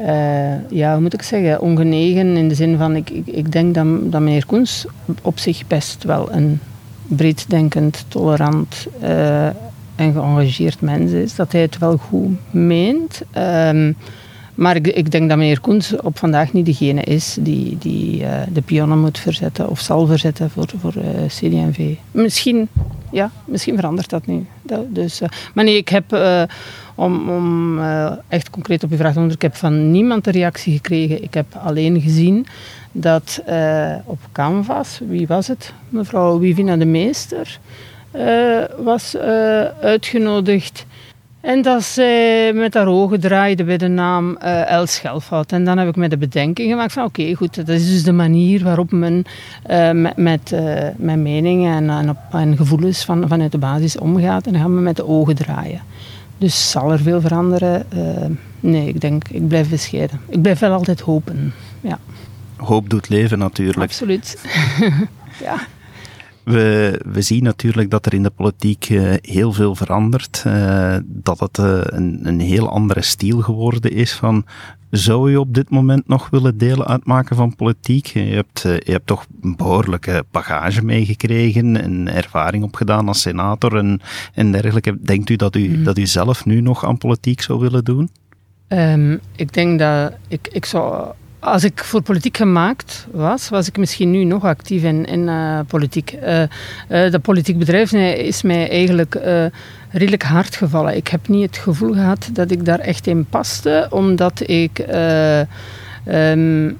uh, 0.00 0.70
ja, 0.70 1.00
moet 1.00 1.14
ik 1.14 1.22
zeggen, 1.22 1.60
ongenegen. 1.60 2.36
In 2.36 2.48
de 2.48 2.54
zin 2.54 2.76
van, 2.76 2.96
ik, 2.96 3.10
ik, 3.10 3.52
denk 3.52 3.74
dat, 3.74 4.12
dat 4.12 4.20
meneer 4.20 4.46
Koens 4.46 4.86
op 5.22 5.38
zich 5.38 5.66
best 5.66 6.04
wel 6.04 6.32
een 6.32 6.60
breeddenkend, 7.06 8.04
tolerant 8.08 8.86
en 9.96 10.12
geëngageerd 10.12 10.80
mens 10.80 11.12
is. 11.12 11.34
Dat 11.34 11.52
hij 11.52 11.60
het 11.60 11.78
wel 11.78 11.96
goed 11.96 12.30
meent. 12.50 13.22
Maar 14.54 14.76
ik, 14.76 14.86
ik, 14.86 15.10
denk 15.10 15.28
dat 15.28 15.38
meneer 15.38 15.60
Koens 15.60 15.96
op 15.96 16.18
vandaag 16.18 16.52
niet 16.52 16.66
degene 16.66 17.02
is 17.02 17.36
die, 17.40 17.78
die 17.78 18.20
uh, 18.20 18.40
de 18.52 18.62
pionnen 18.62 18.98
moet 18.98 19.18
verzetten 19.18 19.68
of 19.68 19.80
zal 19.80 20.06
verzetten 20.06 20.50
voor, 20.50 20.68
voor 20.80 20.94
eh, 20.96 21.26
CD&V. 21.26 21.94
Misschien, 22.10 22.68
ja, 23.10 23.30
misschien 23.44 23.74
verandert 23.74 24.10
dat 24.10 24.26
nu. 24.26 24.46
Dat, 24.62 24.94
dus, 24.94 25.22
uh, 25.22 25.28
maar 25.54 25.64
nee, 25.64 25.76
ik 25.76 25.88
heb, 25.88 26.16
om, 26.94 27.30
om 27.30 27.78
echt 28.28 28.50
concreet 28.50 28.84
op 28.84 28.90
uw 28.90 28.96
vraag 28.96 29.12
te 29.12 29.18
antwoorden, 29.18 29.36
ik 29.36 29.52
heb 29.52 29.56
van 29.56 29.90
niemand 29.90 30.26
een 30.26 30.32
reactie 30.32 30.72
gekregen. 30.72 31.22
Ik 31.22 31.34
heb 31.34 31.46
alleen 31.64 32.00
gezien 32.00 32.46
dat 32.92 33.42
op 34.04 34.18
Canvas, 34.32 35.00
wie 35.08 35.26
was 35.26 35.48
het? 35.48 35.72
Mevrouw 35.88 36.38
Wivina 36.38 36.76
de 36.76 36.84
Meester 36.84 37.58
was 38.78 39.16
uitgenodigd 39.80 40.86
en 41.42 41.62
dat 41.62 41.82
zij 41.82 42.52
met 42.52 42.74
haar 42.74 42.86
ogen 42.86 43.20
draaide 43.20 43.64
bij 43.64 43.76
de 43.76 43.88
naam 43.88 44.38
uh, 44.42 44.70
El 44.70 44.86
Schelfhout. 44.86 45.52
En 45.52 45.64
dan 45.64 45.78
heb 45.78 45.88
ik 45.88 45.96
me 45.96 46.08
de 46.08 46.16
bedenking 46.16 46.70
gemaakt 46.70 46.92
van 46.92 47.04
oké, 47.04 47.34
goed, 47.34 47.54
dat 47.54 47.68
is 47.68 47.90
dus 47.90 48.02
de 48.02 48.12
manier 48.12 48.64
waarop 48.64 48.90
men 48.92 49.24
uh, 49.70 49.90
met, 49.90 50.16
met, 50.16 50.52
uh, 50.54 50.88
met 50.96 51.18
meningen 51.18 51.76
en, 51.76 51.90
en, 51.90 52.10
op, 52.10 52.18
en, 52.30 52.56
gevoelens 52.56 53.04
van, 53.04 53.28
vanuit 53.28 53.52
de 53.52 53.58
basis 53.58 53.98
omgaat. 53.98 54.46
En 54.46 54.52
dan 54.52 54.60
gaan 54.60 54.74
we 54.74 54.80
met 54.80 54.96
de 54.96 55.06
ogen 55.06 55.34
draaien. 55.34 55.80
Dus 56.38 56.70
zal 56.70 56.92
er 56.92 57.00
veel 57.00 57.20
veranderen? 57.20 57.86
nee, 58.60 58.88
ik 58.88 59.00
denk, 59.00 59.28
ik 59.28 59.48
blijf 59.48 59.68
bescheiden. 59.68 60.20
Ik 60.28 60.42
blijf 60.42 60.58
wel 60.58 60.72
altijd 60.72 61.00
hopen, 61.00 61.52
ja. 61.80 61.98
Hoop 62.56 62.90
doet 62.90 63.08
leven 63.08 63.38
natuurlijk. 63.38 63.78
Absoluut, 63.78 64.38
ja. 65.44 65.54
We, 66.44 67.00
we 67.12 67.22
zien 67.22 67.42
natuurlijk 67.42 67.90
dat 67.90 68.06
er 68.06 68.14
in 68.14 68.22
de 68.22 68.30
politiek 68.30 68.88
uh, 68.88 69.12
heel 69.20 69.52
veel 69.52 69.74
verandert. 69.74 70.44
Uh, 70.46 70.96
dat 71.04 71.40
het 71.40 71.58
uh, 71.58 71.80
een, 71.82 72.20
een 72.22 72.40
heel 72.40 72.68
andere 72.68 73.02
stijl 73.02 73.40
geworden 73.40 73.92
is 73.92 74.12
van 74.12 74.44
zou 74.90 75.30
je 75.30 75.40
op 75.40 75.54
dit 75.54 75.70
moment 75.70 76.08
nog 76.08 76.30
willen 76.30 76.58
delen 76.58 76.86
uitmaken 76.86 77.36
van 77.36 77.56
politiek? 77.56 78.06
Je 78.06 78.20
hebt, 78.20 78.60
je 78.60 78.92
hebt 78.92 79.06
toch 79.06 79.26
een 79.42 79.56
behoorlijke 79.56 80.24
bagage 80.30 80.84
meegekregen 80.84 81.82
en 81.82 82.14
ervaring 82.14 82.64
opgedaan 82.64 83.08
als 83.08 83.20
senator 83.20 83.76
en, 83.76 84.00
en 84.34 84.52
dergelijke. 84.52 84.98
Denkt 85.02 85.30
u 85.30 85.36
dat, 85.36 85.56
u 85.56 85.68
mhm. 85.68 85.82
dat 85.82 85.98
u 85.98 86.06
zelf 86.06 86.44
nu 86.44 86.60
nog 86.60 86.84
aan 86.84 86.98
politiek 86.98 87.40
zou 87.40 87.60
willen 87.60 87.84
doen? 87.84 88.10
Um, 88.68 89.20
ik 89.36 89.52
denk 89.52 89.78
dat 89.78 90.12
ik, 90.28 90.48
ik 90.52 90.64
zou 90.64 91.12
als 91.42 91.64
ik 91.64 91.84
voor 91.84 92.02
politiek 92.02 92.36
gemaakt 92.36 93.06
was, 93.10 93.48
was 93.48 93.68
ik 93.68 93.76
misschien 93.76 94.10
nu 94.10 94.24
nog 94.24 94.44
actief 94.44 94.82
in, 94.82 95.04
in 95.04 95.20
uh, 95.20 95.60
politiek. 95.66 96.16
Uh, 96.22 96.40
uh, 96.40 96.46
dat 97.10 97.22
politiek 97.22 97.58
bedrijf 97.58 97.92
is 97.92 98.42
mij 98.42 98.70
eigenlijk 98.70 99.20
redelijk 99.90 100.22
hard 100.22 100.56
gevallen. 100.56 100.96
Ik 100.96 101.08
heb 101.08 101.28
niet 101.28 101.46
het 101.46 101.56
gevoel 101.58 101.92
gehad 101.92 102.28
dat 102.32 102.50
ik 102.50 102.64
daar 102.64 102.78
echt 102.78 103.06
in 103.06 103.24
paste, 103.24 103.86
omdat 103.90 104.48
ik. 104.48 104.84
Um, 106.08 106.78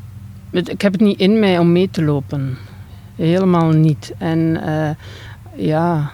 ik 0.50 0.82
heb 0.82 0.92
het 0.92 1.00
niet 1.00 1.18
in 1.18 1.38
mij 1.38 1.58
om 1.58 1.72
mee 1.72 1.90
te 1.90 2.02
lopen. 2.02 2.58
Helemaal 3.16 3.70
niet. 3.70 4.12
En 4.18 4.60
ja. 5.54 6.10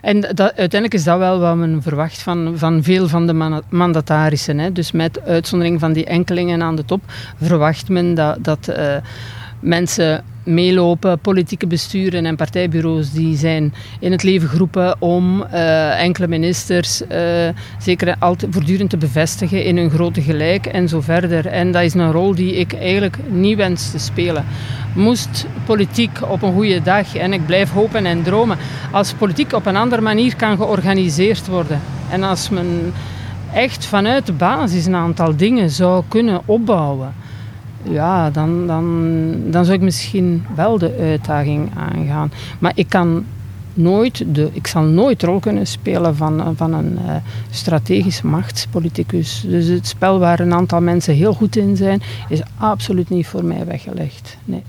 En 0.00 0.20
dat, 0.20 0.38
uiteindelijk 0.38 0.94
is 0.94 1.04
dat 1.04 1.18
wel 1.18 1.38
wat 1.38 1.56
men 1.56 1.82
verwacht 1.82 2.22
van, 2.22 2.52
van 2.56 2.82
veel 2.82 3.08
van 3.08 3.26
de 3.26 3.62
mandatarissen. 3.68 4.58
Hè. 4.58 4.72
Dus 4.72 4.92
met 4.92 5.20
uitzondering 5.20 5.80
van 5.80 5.92
die 5.92 6.04
enkelingen 6.04 6.62
aan 6.62 6.76
de 6.76 6.84
top 6.84 7.02
verwacht 7.42 7.88
men 7.88 8.14
dat, 8.14 8.44
dat 8.44 8.68
uh, 8.68 8.96
mensen 9.60 10.24
meelopen, 10.46 11.18
politieke 11.18 11.66
besturen 11.66 12.26
en 12.26 12.36
partijbureaus 12.36 13.12
die 13.12 13.36
zijn 13.36 13.74
in 14.00 14.12
het 14.12 14.22
leven 14.22 14.48
geroepen 14.48 14.96
om 14.98 15.42
uh, 15.42 16.02
enkele 16.02 16.28
ministers 16.28 17.02
uh, 17.02 17.08
zeker 17.78 18.16
altijd 18.18 18.54
voortdurend 18.54 18.90
te 18.90 18.96
bevestigen 18.96 19.64
in 19.64 19.76
hun 19.76 19.90
grote 19.90 20.22
gelijk 20.22 20.66
en 20.66 20.88
zo 20.88 21.00
verder. 21.00 21.46
En 21.46 21.72
dat 21.72 21.82
is 21.82 21.94
een 21.94 22.12
rol 22.12 22.34
die 22.34 22.54
ik 22.54 22.72
eigenlijk 22.72 23.16
niet 23.28 23.56
wens 23.56 23.90
te 23.90 23.98
spelen. 23.98 24.44
Moest 24.94 25.46
politiek 25.64 26.18
op 26.28 26.42
een 26.42 26.52
goede 26.52 26.82
dag, 26.82 27.16
en 27.16 27.32
ik 27.32 27.46
blijf 27.46 27.72
hopen 27.72 28.06
en 28.06 28.22
dromen, 28.22 28.58
als 28.92 29.12
politiek 29.12 29.52
op 29.52 29.66
een 29.66 29.76
andere 29.76 30.02
manier 30.02 30.36
kan 30.36 30.56
georganiseerd 30.56 31.46
worden 31.46 31.80
en 32.10 32.22
als 32.22 32.48
men 32.48 32.92
echt 33.54 33.86
vanuit 33.86 34.26
de 34.26 34.32
basis 34.32 34.86
een 34.86 34.94
aantal 34.94 35.36
dingen 35.36 35.70
zou 35.70 36.02
kunnen 36.08 36.40
opbouwen 36.44 37.14
ja, 37.90 38.30
dan, 38.30 38.66
dan, 38.66 39.34
dan 39.50 39.64
zou 39.64 39.76
ik 39.76 39.82
misschien 39.82 40.44
wel 40.54 40.78
de 40.78 40.96
uitdaging 41.00 41.70
aangaan. 41.76 42.32
Maar 42.58 42.72
ik 42.74 42.88
kan 42.88 43.24
nooit 43.74 44.24
de, 44.34 44.48
ik 44.52 44.66
zal 44.66 44.82
nooit 44.82 45.22
rol 45.22 45.40
kunnen 45.40 45.66
spelen 45.66 46.16
van, 46.16 46.56
van 46.56 46.72
een 46.72 46.98
uh, 47.06 47.14
strategisch 47.50 48.22
machtspoliticus. 48.22 49.44
Dus 49.48 49.66
het 49.66 49.86
spel 49.86 50.18
waar 50.18 50.40
een 50.40 50.54
aantal 50.54 50.80
mensen 50.80 51.14
heel 51.14 51.32
goed 51.32 51.56
in 51.56 51.76
zijn, 51.76 52.02
is 52.28 52.40
absoluut 52.56 53.08
niet 53.08 53.26
voor 53.26 53.44
mij 53.44 53.66
weggelegd. 53.66 54.36
Nee. 54.44 54.62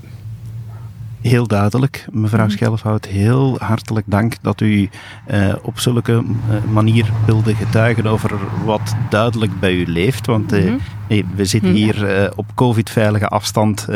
Heel 1.20 1.46
duidelijk, 1.46 2.06
mevrouw 2.12 2.44
mhm. 2.44 2.54
Schelfhout. 2.54 3.06
Heel 3.06 3.56
hartelijk 3.58 4.06
dank 4.08 4.34
dat 4.42 4.60
u 4.60 4.88
uh, 5.30 5.54
op 5.62 5.78
zulke 5.78 6.12
uh, 6.12 6.72
manier 6.72 7.10
wilde 7.26 7.54
getuigen 7.54 8.06
over 8.06 8.38
wat 8.64 8.94
duidelijk 9.10 9.60
bij 9.60 9.74
u 9.74 9.86
leeft. 9.86 10.26
Want 10.26 10.52
uh, 10.52 10.74
nee, 11.08 11.24
we 11.34 11.44
zitten 11.44 11.70
mhm. 11.70 11.78
hier 11.78 12.32
op 12.36 12.46
covid-veilige 12.54 13.28
afstand 13.28 13.86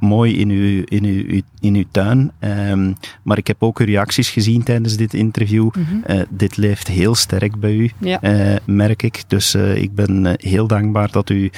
mooi 0.00 0.38
in 0.38 0.48
uw, 0.48 0.82
in 0.84 1.04
uw, 1.04 1.40
in 1.60 1.74
uw 1.74 1.84
tuin. 1.90 2.32
Um, 2.40 2.94
maar 3.22 3.38
ik 3.38 3.46
heb 3.46 3.62
ook 3.62 3.78
uw 3.78 3.86
reacties 3.86 4.30
gezien 4.30 4.62
tijdens 4.62 4.96
dit 4.96 5.14
interview. 5.14 5.70
Mhm. 5.74 6.24
dit 6.28 6.56
leeft 6.56 6.88
heel 6.88 7.14
sterk 7.14 7.60
bij 7.60 7.74
u, 7.74 7.90
ja. 7.98 8.20
merk 8.64 9.02
ik. 9.02 9.22
Dus 9.26 9.54
ik 9.54 9.94
ben 9.94 10.36
heel 10.36 10.66
dankbaar 10.66 11.10
dat 11.10 11.30
u 11.30 11.50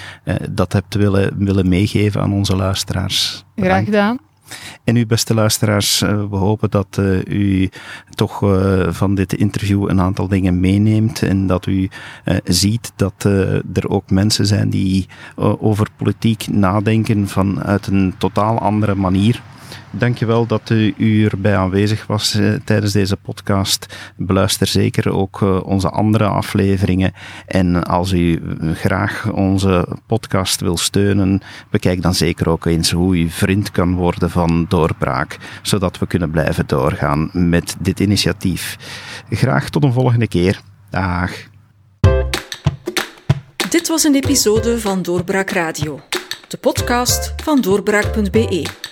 dat 0.51 0.73
hebt 0.73 0.95
willen, 0.95 1.45
willen 1.45 1.69
meegeven 1.69 2.21
aan 2.21 2.33
onze 2.33 2.57
luisteraars. 2.57 3.45
Graag 3.57 3.85
gedaan. 3.85 4.19
En 4.85 4.97
u, 4.97 5.07
beste 5.07 5.35
luisteraars, 5.35 6.03
eh, 6.03 6.25
we 6.31 6.37
hopen 6.37 6.71
dat 6.71 6.97
uh, 7.01 7.25
u 7.25 7.71
toch 8.11 8.43
uh, 8.43 8.87
van 8.89 9.15
dit 9.15 9.33
interview 9.33 9.89
een 9.89 10.01
aantal 10.01 10.29
dingen 10.29 10.61
meeneemt 10.61 11.23
en 11.23 11.47
dat 11.47 11.67
u 11.67 11.91
ziet 12.45 12.93
dat 12.97 13.25
er 13.73 13.89
ook 13.89 14.11
mensen 14.11 14.47
zijn 14.47 14.71
die 14.71 15.07
over 15.37 15.87
politiek 15.97 16.47
nadenken 16.49 17.29
vanuit 17.29 17.87
een 17.87 18.15
totaal 18.19 18.59
andere 18.59 18.95
manier. 18.95 19.43
Dankjewel 19.91 20.47
dat 20.47 20.71
u 20.97 21.25
erbij 21.25 21.57
aanwezig 21.57 22.07
was 22.07 22.35
eh, 22.35 22.53
tijdens 22.65 22.93
deze 22.93 23.17
podcast. 23.17 23.87
Beluister 24.17 24.67
zeker 24.67 25.13
ook 25.13 25.43
eh, 25.43 25.63
onze 25.65 25.91
andere 25.91 26.25
afleveringen. 26.25 27.13
En 27.47 27.85
als 27.85 28.13
u 28.13 28.43
graag 28.75 29.31
onze 29.33 29.89
podcast 30.07 30.61
wil 30.61 30.77
steunen, 30.77 31.41
bekijk 31.71 32.03
dan 32.03 32.15
zeker 32.15 32.49
ook 32.49 32.65
eens 32.65 32.91
hoe 32.91 33.19
u 33.19 33.29
vriend 33.29 33.71
kan 33.71 33.95
worden 33.95 34.31
van 34.31 34.67
Doorbraak, 34.69 35.39
zodat 35.63 35.99
we 35.99 36.07
kunnen 36.07 36.31
blijven 36.31 36.67
doorgaan 36.67 37.31
met 37.33 37.77
dit 37.81 38.01
initiatief. 38.01 38.77
Graag 39.31 39.69
tot 39.69 39.85
een 39.85 39.93
volgende 39.93 40.29
keer. 40.29 40.61
Dag. 40.91 41.31
Dit 43.71 43.89
was 43.89 44.05
een 44.05 44.15
episode 44.15 44.81
van 44.81 45.03
Doorbraak 45.03 45.51
Radio, 45.51 46.01
de 46.49 46.57
podcast 46.57 47.35
van 47.43 47.61
doorbraak.be. 47.61 48.92